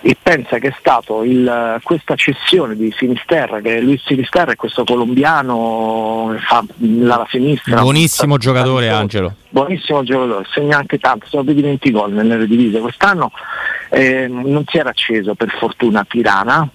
E 0.00 0.16
pensa 0.22 0.58
che 0.58 0.68
è 0.68 0.74
stato 0.78 1.24
il, 1.24 1.80
questa 1.82 2.14
cessione 2.14 2.76
di 2.76 2.94
Sinisterra, 2.96 3.60
che 3.60 3.80
Luis 3.80 4.02
Sinisterra 4.04 4.52
è 4.52 4.56
questo 4.56 4.84
colombiano, 4.84 6.36
fa 6.38 6.64
la 6.76 7.26
sinistra. 7.28 7.80
Buonissimo 7.80 8.36
giocatore 8.36 8.90
Angelo. 8.90 9.34
Buonissimo 9.48 10.04
giocatore, 10.04 10.46
segna 10.52 10.76
anche 10.76 10.98
tanto, 10.98 11.26
sono 11.28 11.42
più 11.42 11.52
di 11.52 11.62
20 11.62 11.90
gol 11.90 12.12
nelle 12.12 12.46
divise 12.46 12.78
quest'anno. 12.78 13.32
Eh, 13.90 14.28
non 14.28 14.64
si 14.68 14.76
era 14.78 14.90
acceso 14.90 15.34
per 15.34 15.50
fortuna 15.58 16.04
Tirana, 16.08 16.68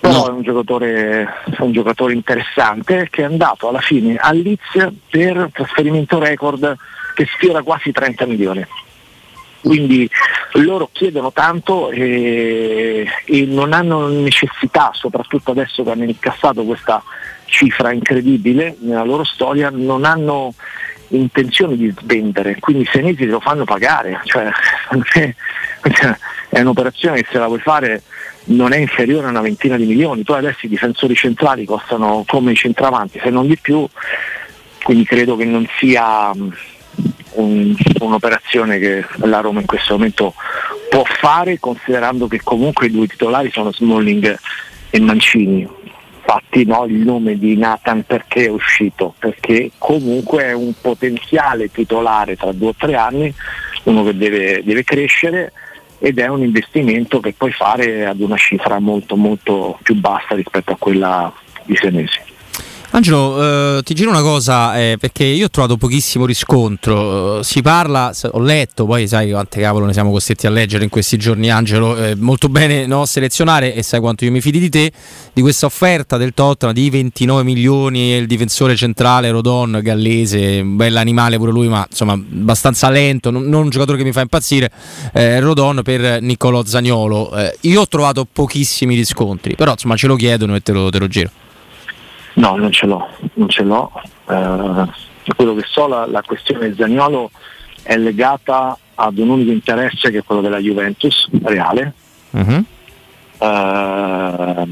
però 0.00 0.18
no. 0.18 0.26
è 0.26 0.30
un 0.30 0.42
giocatore, 0.42 1.28
un 1.58 1.72
giocatore, 1.72 2.12
interessante 2.12 3.08
che 3.10 3.22
è 3.22 3.24
andato 3.24 3.68
alla 3.68 3.80
fine 3.80 4.16
a 4.16 4.32
Leeds 4.32 4.92
per 5.10 5.48
trasferimento 5.52 6.18
record 6.18 6.76
che 7.14 7.26
sfiora 7.34 7.62
quasi 7.62 7.90
30 7.90 8.26
milioni. 8.26 8.66
Quindi 9.64 10.08
loro 10.52 10.90
chiedono 10.92 11.32
tanto 11.32 11.90
e, 11.90 13.06
e 13.24 13.46
non 13.46 13.72
hanno 13.72 14.08
necessità, 14.08 14.90
soprattutto 14.92 15.52
adesso 15.52 15.82
che 15.82 15.90
hanno 15.90 16.04
incassato 16.04 16.64
questa 16.64 17.02
cifra 17.46 17.90
incredibile 17.90 18.76
nella 18.80 19.04
loro 19.04 19.24
storia, 19.24 19.70
non 19.70 20.04
hanno 20.04 20.52
intenzione 21.08 21.76
di 21.76 21.92
svendere, 21.98 22.58
quindi 22.60 22.84
se 22.84 22.98
Senesi 22.98 23.24
lo 23.24 23.40
fanno 23.40 23.64
pagare, 23.64 24.20
cioè, 24.24 24.50
è 26.50 26.60
un'operazione 26.60 27.22
che 27.22 27.28
se 27.30 27.38
la 27.38 27.46
vuoi 27.46 27.60
fare 27.60 28.02
non 28.46 28.72
è 28.72 28.76
inferiore 28.76 29.26
a 29.26 29.30
una 29.30 29.40
ventina 29.40 29.78
di 29.78 29.86
milioni, 29.86 30.24
poi 30.24 30.38
adesso 30.38 30.66
i 30.66 30.68
difensori 30.68 31.14
centrali 31.14 31.64
costano 31.64 32.24
come 32.26 32.52
i 32.52 32.56
centravanti, 32.56 33.18
se 33.22 33.30
non 33.30 33.46
di 33.46 33.56
più, 33.56 33.86
quindi 34.82 35.04
credo 35.04 35.36
che 35.36 35.46
non 35.46 35.66
sia 35.78 36.32
un, 37.34 37.74
un'operazione 38.00 38.78
che 38.78 39.04
la 39.22 39.40
Roma 39.40 39.60
in 39.60 39.66
questo 39.66 39.94
momento 39.94 40.34
può 40.88 41.04
fare 41.04 41.58
considerando 41.58 42.26
che 42.28 42.40
comunque 42.42 42.86
i 42.86 42.90
due 42.90 43.06
titolari 43.06 43.50
sono 43.50 43.72
Smalling 43.72 44.38
e 44.90 45.00
Mancini. 45.00 45.66
Infatti 46.26 46.64
no, 46.64 46.86
il 46.86 46.96
nome 46.96 47.38
di 47.38 47.56
Nathan 47.56 48.04
perché 48.04 48.46
è 48.46 48.48
uscito? 48.48 49.14
Perché 49.18 49.72
comunque 49.76 50.44
è 50.44 50.52
un 50.52 50.72
potenziale 50.80 51.70
titolare 51.70 52.36
tra 52.36 52.52
due 52.52 52.68
o 52.68 52.74
tre 52.76 52.94
anni, 52.94 53.32
uno 53.84 54.04
che 54.04 54.16
deve, 54.16 54.62
deve 54.64 54.84
crescere 54.84 55.52
ed 55.98 56.18
è 56.18 56.26
un 56.28 56.42
investimento 56.42 57.20
che 57.20 57.34
puoi 57.36 57.52
fare 57.52 58.06
ad 58.06 58.20
una 58.20 58.36
cifra 58.36 58.78
molto 58.78 59.16
molto 59.16 59.78
più 59.82 59.94
bassa 59.96 60.34
rispetto 60.34 60.72
a 60.72 60.76
quella 60.78 61.32
di 61.64 61.76
Senesi. 61.76 62.20
Angelo, 62.94 63.78
eh, 63.78 63.82
ti 63.82 63.92
giro 63.92 64.10
una 64.10 64.22
cosa, 64.22 64.78
eh, 64.78 64.96
perché 65.00 65.24
io 65.24 65.46
ho 65.46 65.50
trovato 65.50 65.76
pochissimo 65.76 66.26
riscontro. 66.26 67.42
si 67.42 67.60
parla, 67.60 68.14
ho 68.30 68.38
letto, 68.38 68.86
poi 68.86 69.08
sai 69.08 69.32
quante 69.32 69.60
cavolo 69.60 69.86
ne 69.86 69.92
siamo 69.92 70.12
costretti 70.12 70.46
a 70.46 70.50
leggere 70.50 70.84
in 70.84 70.90
questi 70.90 71.16
giorni, 71.16 71.50
Angelo, 71.50 71.96
eh, 71.96 72.14
molto 72.14 72.48
bene 72.48 72.86
no, 72.86 73.04
selezionare, 73.04 73.74
e 73.74 73.82
sai 73.82 73.98
quanto 73.98 74.24
io 74.24 74.30
mi 74.30 74.40
fidi 74.40 74.60
di 74.60 74.68
te, 74.68 74.92
di 75.32 75.42
questa 75.42 75.66
offerta 75.66 76.16
del 76.16 76.34
Tottenham 76.34 76.72
di 76.72 76.88
29 76.88 77.42
milioni 77.42 78.12
e 78.12 78.18
il 78.18 78.28
difensore 78.28 78.76
centrale 78.76 79.28
Rodon, 79.32 79.80
gallese, 79.82 80.60
un 80.60 80.76
bell'animale 80.76 81.36
pure 81.36 81.50
lui, 81.50 81.66
ma 81.66 81.84
insomma 81.90 82.12
abbastanza 82.12 82.90
lento, 82.90 83.32
non, 83.32 83.42
non 83.48 83.64
un 83.64 83.70
giocatore 83.70 83.98
che 83.98 84.04
mi 84.04 84.12
fa 84.12 84.20
impazzire, 84.20 84.70
eh, 85.12 85.40
Rodon 85.40 85.80
per 85.82 86.22
Niccolò 86.22 86.64
Zagnolo. 86.64 87.34
Eh, 87.34 87.56
io 87.62 87.80
ho 87.80 87.88
trovato 87.88 88.24
pochissimi 88.24 88.94
riscontri, 88.94 89.56
però 89.56 89.72
insomma 89.72 89.96
ce 89.96 90.06
lo 90.06 90.14
chiedono 90.14 90.54
e 90.54 90.60
te 90.60 90.70
lo, 90.70 90.90
te 90.90 91.00
lo 91.00 91.08
giro. 91.08 91.30
No, 92.34 92.56
non 92.56 92.72
ce 92.72 92.86
l'ho, 92.86 93.08
non 93.34 93.48
ce 93.48 93.62
l'ho. 93.62 93.92
Eh, 94.28 94.86
quello 95.36 95.54
che 95.54 95.64
so, 95.66 95.86
la, 95.86 96.06
la 96.06 96.22
questione 96.22 96.74
Zagnolo 96.74 97.30
è 97.82 97.96
legata 97.96 98.76
ad 98.94 99.18
un 99.18 99.30
unico 99.30 99.50
interesse 99.50 100.10
che 100.10 100.18
è 100.18 100.24
quello 100.24 100.40
della 100.40 100.58
Juventus 100.58 101.28
reale. 101.42 101.92
Uh-huh. 102.30 102.64
Eh, 103.38 104.66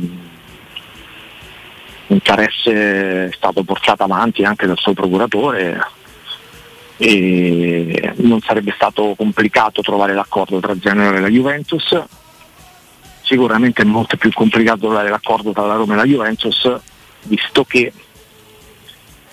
interesse 2.09 3.29
è 3.29 3.33
stato 3.33 3.63
portato 3.63 4.03
avanti 4.03 4.45
anche 4.45 4.67
dal 4.67 4.79
suo 4.79 4.93
procuratore 4.93 5.81
e 6.99 8.13
non 8.17 8.41
sarebbe 8.41 8.73
stato 8.75 9.15
complicato 9.17 9.81
trovare 9.83 10.15
l'accordo 10.15 10.61
tra 10.61 10.75
Zagnolo 10.81 11.17
e 11.17 11.21
la 11.21 11.29
Juventus. 11.29 12.01
Sicuramente 13.23 13.83
è 13.83 13.85
molto 13.85 14.17
più 14.17 14.31
complicato 14.33 14.81
trovare 14.81 15.09
l'accordo 15.09 15.53
tra 15.53 15.65
la 15.65 15.75
Roma 15.75 15.95
e 15.95 15.97
la 15.97 16.05
Juventus 16.05 16.71
visto 17.25 17.65
che 17.65 17.93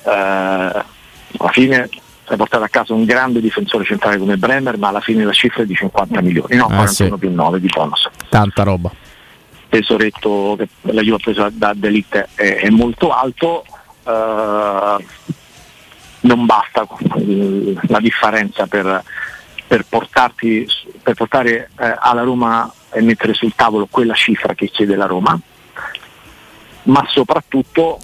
eh, 0.03 0.09
alla 0.11 1.51
fine 1.51 1.89
è 2.27 2.35
portato 2.35 2.63
a 2.63 2.67
casa 2.67 2.93
un 2.93 3.05
grande 3.05 3.41
difensore 3.41 3.83
centrale 3.83 4.17
come 4.17 4.37
Bremer, 4.37 4.77
ma 4.77 4.89
alla 4.89 5.01
fine 5.01 5.23
la 5.23 5.31
cifra 5.31 5.63
è 5.63 5.65
di 5.65 5.73
50 5.73 6.21
milioni, 6.21 6.55
no, 6.55 6.67
41 6.67 6.83
eh, 6.83 6.87
sì. 6.87 7.17
più 7.17 7.33
9 7.33 7.59
di 7.59 7.69
bonus. 7.73 8.09
Tanta 8.29 8.63
roba. 8.63 8.91
Il 8.91 9.65
tesoretto 9.69 10.55
che 10.57 10.67
la 10.81 11.01
Juve 11.01 11.15
ha 11.15 11.19
preso 11.19 11.49
da 11.51 11.73
Delite 11.75 12.29
è, 12.35 12.55
è 12.57 12.69
molto 12.69 13.11
alto, 13.11 13.65
eh, 14.03 15.05
non 16.21 16.45
basta 16.45 16.87
la 17.87 17.99
differenza 17.99 18.67
per, 18.67 19.03
per, 19.65 19.85
portarti, 19.87 20.67
per 21.01 21.15
portare 21.15 21.69
eh, 21.79 21.95
alla 21.99 22.21
Roma 22.21 22.71
e 22.91 23.01
mettere 23.01 23.33
sul 23.33 23.53
tavolo 23.55 23.87
quella 23.89 24.13
cifra 24.13 24.53
che 24.53 24.67
chiede 24.67 24.95
la 24.95 25.05
Roma 25.05 25.39
ma 26.89 27.05
soprattutto 27.07 27.99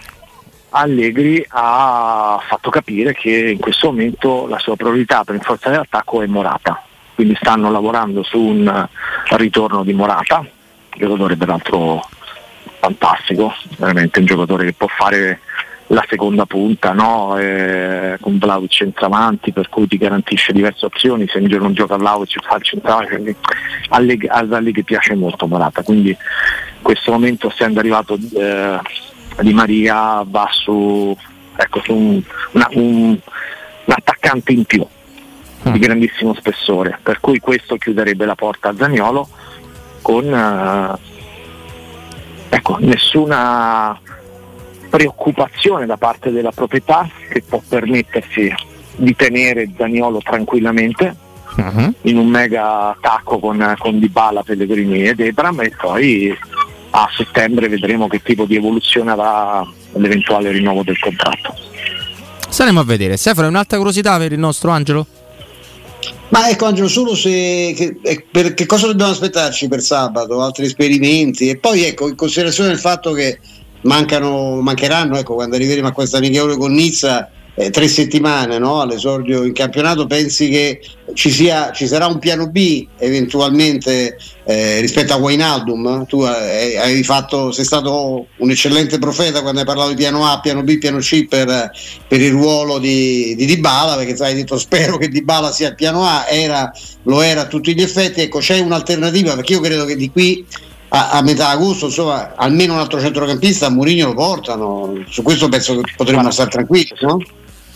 Allegri 0.70 1.44
ha 1.48 2.40
fatto 2.48 2.70
capire 2.70 3.14
che 3.14 3.52
in 3.52 3.60
questo 3.60 3.88
momento 3.88 4.48
la 4.48 4.60
sua 4.60 4.76
priorità 4.76 5.24
per 5.24 5.36
rinforzare 5.36 5.78
l'attacco 5.78 6.22
è 6.22 6.26
Morata, 6.26 6.84
quindi 7.14 7.36
stanno 7.36 7.72
lavorando 7.72 8.24
su 8.24 8.40
un 8.40 8.88
ritorno 9.32 9.84
di 9.84 9.94
Morata, 9.94 10.46
giocatore 10.96 11.36
peraltro 11.36 12.08
fantastico, 12.80 13.54
veramente 13.78 14.20
un 14.20 14.26
giocatore 14.26 14.66
che 14.66 14.74
può 14.74 14.88
fare 14.88 15.40
la 15.88 16.04
seconda 16.10 16.46
punta 16.46 16.94
no? 16.94 17.38
eh, 17.38 18.18
con 18.20 18.40
Vlaovic 18.40 18.72
centravanti 18.72 19.52
per 19.52 19.70
cui 19.70 19.88
ti 19.88 19.98
garantisce 19.98 20.52
diverse 20.52 20.86
opzioni 20.86 21.28
se 21.28 21.40
giorno 21.44 21.72
gioca 21.74 21.96
Vlaovic 21.96 22.42
fa 22.42 22.56
il 22.56 22.64
centrale 22.64 23.08
quindi 23.08 23.36
Allegri 23.90 24.84
piace 24.84 25.14
molto 25.14 25.46
Morata 25.46 25.84
quindi 25.84 26.10
in 26.10 26.75
questo 26.86 27.12
momento 27.12 27.50
essendo 27.50 27.80
arrivato 27.80 28.16
eh, 28.36 28.80
Di 29.42 29.54
Maria 29.54 30.24
va 30.24 30.48
su, 30.52 31.18
ecco, 31.56 31.82
su 31.84 31.96
un, 31.96 32.22
una, 32.52 32.68
un, 32.74 32.84
un, 32.84 33.20
attaccante 33.88 34.52
in 34.52 34.66
più 34.66 34.86
di 35.64 35.72
mm. 35.72 35.82
grandissimo 35.82 36.36
spessore 36.36 37.00
per 37.02 37.20
cui 37.20 37.40
questo 37.40 37.78
chiuderebbe 37.78 38.26
la 38.26 38.36
porta 38.36 38.70
a 38.70 38.76
Zagnolo 38.78 39.28
con 40.04 40.32
eh, 40.32 40.96
ecco, 42.50 42.78
nessuna 42.82 44.00
preoccupazione 44.88 45.88
da 45.88 45.98
parte 45.98 46.32
della 46.32 46.52
proprietà 46.52 47.10
che 47.32 47.42
può 47.42 47.64
permettersi 47.68 48.54
di 48.98 49.16
tenere 49.16 49.72
Zaniolo 49.76 50.20
tranquillamente 50.20 51.16
uh-huh. 51.58 51.94
in 52.02 52.18
un 52.18 52.28
mega 52.28 52.92
attacco 52.92 53.40
con, 53.40 53.74
con 53.80 53.98
Dybala, 53.98 54.44
Pellegrini 54.44 55.08
ed 55.08 55.20
Ebram 55.20 55.62
e 55.62 55.74
poi 55.76 56.38
a 56.98 57.10
settembre 57.16 57.68
vedremo 57.68 58.08
che 58.08 58.22
tipo 58.22 58.46
di 58.46 58.56
evoluzione 58.56 59.12
avrà 59.12 59.68
l'eventuale 59.96 60.52
rinnovo 60.52 60.82
del 60.82 60.98
contratto. 60.98 61.54
Saremo 62.48 62.80
a 62.80 62.84
vedere. 62.86 63.18
Stefano, 63.18 63.50
un'altra 63.50 63.76
curiosità 63.76 64.18
per 64.18 64.32
il 64.32 64.40
nostro 64.40 64.72
Angelo? 64.72 65.06
Ma 66.30 66.50
ecco 66.50 66.66
Angelo, 66.66 66.88
solo 66.88 67.14
se 67.14 67.74
che, 67.76 67.98
eh, 68.02 68.26
per, 68.32 68.54
che 68.54 68.66
cosa 68.66 68.88
dobbiamo 68.88 69.12
aspettarci 69.12 69.68
per 69.68 69.82
sabato? 69.82 70.42
Altri 70.42 70.66
esperimenti? 70.66 71.50
E 71.50 71.58
poi 71.58 71.84
ecco, 71.84 72.08
in 72.08 72.16
considerazione 72.16 72.70
del 72.70 72.80
fatto 72.80 73.12
che 73.12 73.40
mancano, 73.82 74.62
mancheranno, 74.62 75.18
ecco, 75.18 75.34
quando 75.36 75.56
arriveremo 75.58 75.90
a 75.90 75.92
questa 75.92 76.18
amichevole 76.18 76.56
con 76.56 76.74
Nizza, 76.74 77.30
eh, 77.56 77.70
tre 77.70 77.88
settimane 77.88 78.60
no? 78.60 78.82
all'esordio 78.82 79.44
in 79.44 79.54
campionato, 79.54 80.06
pensi 80.06 80.50
che 80.50 80.82
ci, 81.14 81.32
sia, 81.32 81.72
ci 81.72 81.88
sarà 81.88 82.06
un 82.06 82.20
piano 82.20 82.50
B 82.50 82.86
eventualmente 82.98 84.18
eh, 84.44 84.80
rispetto 84.82 85.14
a 85.14 85.18
Wainaldum? 85.18 86.06
Tu 86.06 86.24
eh, 86.26 86.78
hai 86.78 87.04
fatto, 87.04 87.52
sei 87.52 87.64
stato 87.64 88.28
un 88.38 88.52
eccellente 88.52 89.00
profeta 89.00 89.42
quando 89.42 89.62
hai 89.62 89.66
parlato 89.66 89.90
di 89.90 89.96
piano 89.96 90.26
A, 90.26 90.40
piano 90.42 90.64
B, 90.64 90.78
piano 90.78 91.00
C 91.00 91.28
per, 91.28 91.72
per 92.08 92.22
il 92.22 92.32
ruolo 92.32 92.78
di, 92.78 93.36
di 93.36 93.46
Dybala, 93.46 93.96
perché 93.96 94.22
hai 94.24 94.36
detto 94.36 94.58
spero 94.58 94.98
che 94.98 95.08
Dybala 95.08 95.52
sia 95.52 95.70
il 95.70 95.76
piano 95.76 96.04
A, 96.04 96.26
era, 96.30 96.72
lo 97.04 97.22
era 97.22 97.42
a 97.42 97.48
tutti 97.48 97.74
gli 97.74 97.82
effetti, 97.82 98.22
ecco 98.22 98.40
c'è 98.40 98.60
un'alternativa 98.60 99.36
perché 99.36 99.54
io 99.54 99.62
credo 99.62 99.86
che 99.86 99.96
di 99.96 100.12
qui 100.12 100.46
a, 100.90 101.22
metà 101.22 101.50
agosto, 101.50 101.88
insomma, 101.88 102.36
almeno 102.36 102.74
un 102.74 102.80
altro 102.80 103.02
centrocampista 103.02 103.66
a 103.66 103.70
Mourinho 103.70 104.08
lo 104.08 104.14
portano. 104.14 105.04
Su 105.10 105.24
questo 105.24 105.50
penso 105.50 105.78
che 105.82 105.94
potremmo 105.98 106.32
stare 106.32 106.50
tranquilli, 106.50 106.96
no? 107.02 107.18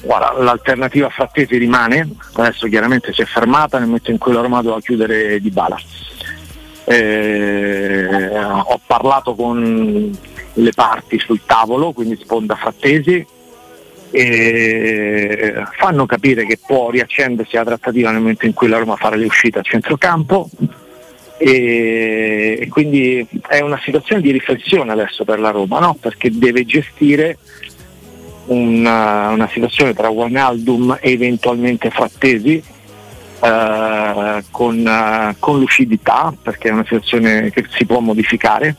Guarda, 0.01 0.41
l'alternativa 0.41 1.09
Frattesi 1.09 1.57
rimane, 1.57 2.07
adesso 2.33 2.67
chiaramente 2.67 3.13
si 3.13 3.21
è 3.21 3.25
fermata 3.25 3.77
nel 3.77 3.87
momento 3.87 4.11
in 4.11 4.17
cui 4.17 4.33
Roma 4.33 4.61
doveva 4.61 4.79
chiudere 4.79 5.39
di 5.39 5.49
bala. 5.49 5.77
Eh, 6.85 8.37
ho 8.39 8.79
parlato 8.85 9.35
con 9.35 10.17
le 10.53 10.71
parti 10.73 11.19
sul 11.19 11.41
tavolo, 11.45 11.91
quindi 11.91 12.17
sponda 12.21 12.55
Frattesi, 12.55 13.25
e 14.11 15.63
fanno 15.77 16.05
capire 16.05 16.45
che 16.45 16.59
può 16.65 16.89
riaccendersi 16.89 17.55
la 17.55 17.65
trattativa 17.65 18.09
nel 18.09 18.21
momento 18.21 18.45
in 18.45 18.53
cui 18.53 18.67
la 18.67 18.79
Roma 18.79 18.95
farà 18.95 19.15
le 19.15 19.25
uscite 19.25 19.59
a 19.59 19.63
centrocampo 19.63 20.49
e, 21.37 22.67
quindi 22.69 23.25
è 23.47 23.61
una 23.61 23.79
situazione 23.81 24.21
di 24.21 24.31
riflessione 24.31 24.91
adesso 24.91 25.23
per 25.23 25.39
la 25.39 25.51
Roma, 25.51 25.79
no? 25.79 25.95
perché 25.99 26.29
deve 26.31 26.65
gestire 26.65 27.37
una, 28.49 29.29
una 29.29 29.49
situazione 29.51 29.93
tra 29.93 30.09
Wijnaldum 30.09 30.97
e 31.01 31.11
eventualmente 31.11 31.89
Frattesi 31.89 32.61
eh, 33.41 34.43
con, 34.51 34.85
uh, 34.85 35.35
con, 35.39 35.59
lucidità, 35.59 36.33
perché 36.41 36.69
è 36.69 36.71
una 36.71 36.83
situazione 36.83 37.51
che 37.51 37.65
si 37.69 37.85
può 37.85 37.99
modificare. 37.99 38.75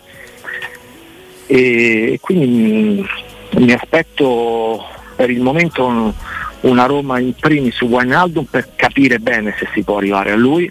E 1.46 2.18
quindi 2.20 2.46
mh, 2.46 3.58
mm, 3.58 3.64
mi 3.64 3.72
aspetto 3.72 4.84
per 5.16 5.30
il 5.30 5.40
momento 5.40 6.14
una 6.60 6.86
Roma 6.86 7.18
in 7.18 7.34
primis 7.34 7.74
su 7.74 7.86
Wijnaldum 7.86 8.44
per 8.44 8.70
capire 8.76 9.18
bene 9.18 9.54
se 9.58 9.68
si 9.72 9.82
può 9.82 9.96
arrivare 9.96 10.32
a 10.32 10.36
lui 10.36 10.70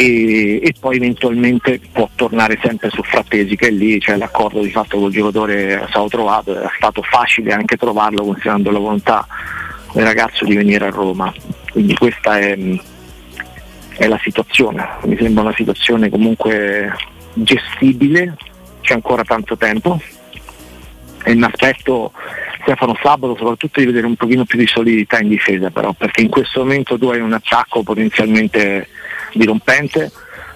e, 0.00 0.60
e, 0.62 0.74
poi 0.78 0.94
eventualmente 0.94 1.80
può 1.90 2.08
tornare 2.14 2.56
sempre 2.62 2.88
su 2.88 3.02
Frattesi 3.02 3.56
che 3.56 3.68
lì 3.70 3.98
c'è 3.98 4.16
l'accordo 4.16 4.60
di 4.62 4.70
fatto 4.70 4.96
col 4.96 5.10
giocatore 5.10 5.80
è 5.80 5.86
stato 5.88 6.06
trovato, 6.06 6.56
è 6.56 6.70
stato 6.76 7.02
facile 7.02 7.52
anche 7.52 7.76
trovarlo 7.76 8.22
considerando 8.22 8.70
la 8.70 8.78
volontà 8.78 9.26
del 9.92 10.04
ragazzo 10.04 10.44
di 10.44 10.54
venire 10.54 10.86
a 10.86 10.90
Roma. 10.90 11.34
Quindi 11.72 11.96
questa 11.96 12.38
è, 12.38 12.56
è 13.96 14.06
la 14.06 14.20
situazione, 14.22 14.88
mi 15.02 15.16
sembra 15.16 15.42
una 15.42 15.54
situazione 15.56 16.10
comunque 16.10 16.94
gestibile, 17.32 18.36
c'è 18.82 18.94
ancora 18.94 19.24
tanto 19.24 19.56
tempo 19.56 20.00
e 21.24 21.34
mi 21.34 21.42
aspetto 21.42 22.12
Stefano 22.60 22.96
Sabato 23.02 23.34
soprattutto 23.36 23.80
di 23.80 23.86
vedere 23.86 24.06
un 24.06 24.14
pochino 24.14 24.44
più 24.44 24.60
di 24.60 24.66
solidità 24.68 25.18
in 25.18 25.28
difesa 25.28 25.70
però 25.70 25.92
perché 25.92 26.20
in 26.20 26.28
questo 26.28 26.60
momento 26.60 26.96
tu 26.96 27.08
hai 27.08 27.20
un 27.20 27.32
attacco 27.32 27.82
potenzialmente 27.82 28.86
dirompente, 29.34 30.10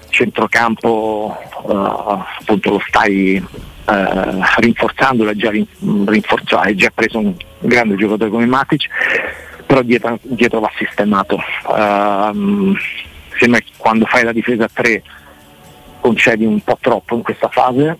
centrocampo 0.09 1.37
uh, 1.63 1.71
appunto 1.71 2.71
lo 2.71 2.83
stai 2.87 3.43
uh, 3.43 4.43
rinforzando, 4.57 5.25
l'hai 5.25 5.37
già, 5.37 5.51
rinforzato, 5.51 6.59
hai 6.59 6.75
già 6.75 6.91
preso 6.95 7.19
un 7.19 7.35
grande 7.61 7.97
giocatore 7.97 8.31
come 8.31 8.47
Matic, 8.47 8.87
però 9.67 9.83
dietro, 9.83 10.19
dietro 10.23 10.61
va 10.61 10.71
sistemato. 10.77 11.41
Uh, 11.67 12.77
quando 13.77 14.05
fai 14.07 14.23
la 14.23 14.33
difesa 14.33 14.65
a 14.65 14.71
3 14.73 15.03
concedi 16.01 16.45
un 16.45 16.61
po' 16.61 16.79
troppo 16.81 17.17
in 17.17 17.23
questa 17.23 17.49
fase, 17.49 17.99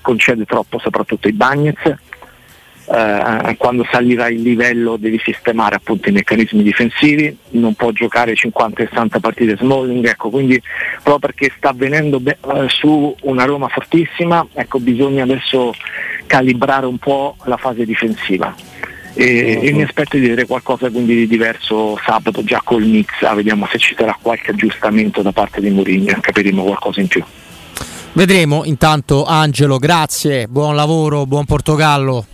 concede 0.00 0.44
troppo 0.44 0.78
soprattutto 0.78 1.26
i 1.28 1.32
Bagnets 1.32 1.96
eh, 2.86 3.54
quando 3.56 3.86
salirà 3.90 4.28
il 4.28 4.42
livello 4.42 4.96
devi 4.96 5.20
sistemare 5.22 5.76
appunto 5.76 6.08
i 6.08 6.12
meccanismi 6.12 6.62
difensivi, 6.62 7.36
non 7.50 7.74
può 7.74 7.90
giocare 7.92 8.34
50-60 8.34 9.20
partite 9.20 9.56
Smalling, 9.56 10.06
ecco, 10.06 10.30
quindi 10.30 10.60
proprio 11.02 11.18
perché 11.18 11.52
sta 11.56 11.72
venendo 11.72 12.18
be- 12.20 12.38
eh, 12.54 12.68
su 12.68 13.14
una 13.22 13.44
Roma 13.44 13.68
fortissima, 13.68 14.46
ecco, 14.52 14.80
bisogna 14.80 15.22
adesso 15.22 15.72
calibrare 16.26 16.86
un 16.86 16.98
po' 16.98 17.36
la 17.44 17.56
fase 17.56 17.84
difensiva. 17.84 18.54
E, 19.14 19.56
uh-huh. 19.56 19.66
e, 19.66 19.72
mi 19.72 19.82
aspetto 19.82 20.16
di 20.16 20.22
vedere 20.22 20.46
qualcosa 20.46 20.88
quindi 20.88 21.14
di 21.14 21.26
diverso 21.26 21.98
sabato 22.02 22.42
già 22.42 22.62
col 22.64 23.04
ah, 23.20 23.34
vediamo 23.34 23.68
se 23.70 23.76
ci 23.76 23.94
sarà 23.94 24.16
qualche 24.20 24.52
aggiustamento 24.52 25.20
da 25.20 25.32
parte 25.32 25.60
di 25.60 25.68
Mourinho, 25.68 26.16
capiremo 26.18 26.62
qualcosa 26.62 27.00
in 27.00 27.08
più. 27.08 27.22
Vedremo, 28.14 28.64
intanto 28.64 29.24
Angelo, 29.24 29.78
grazie, 29.78 30.46
buon 30.46 30.74
lavoro, 30.74 31.26
buon 31.26 31.44
Portogallo. 31.44 32.26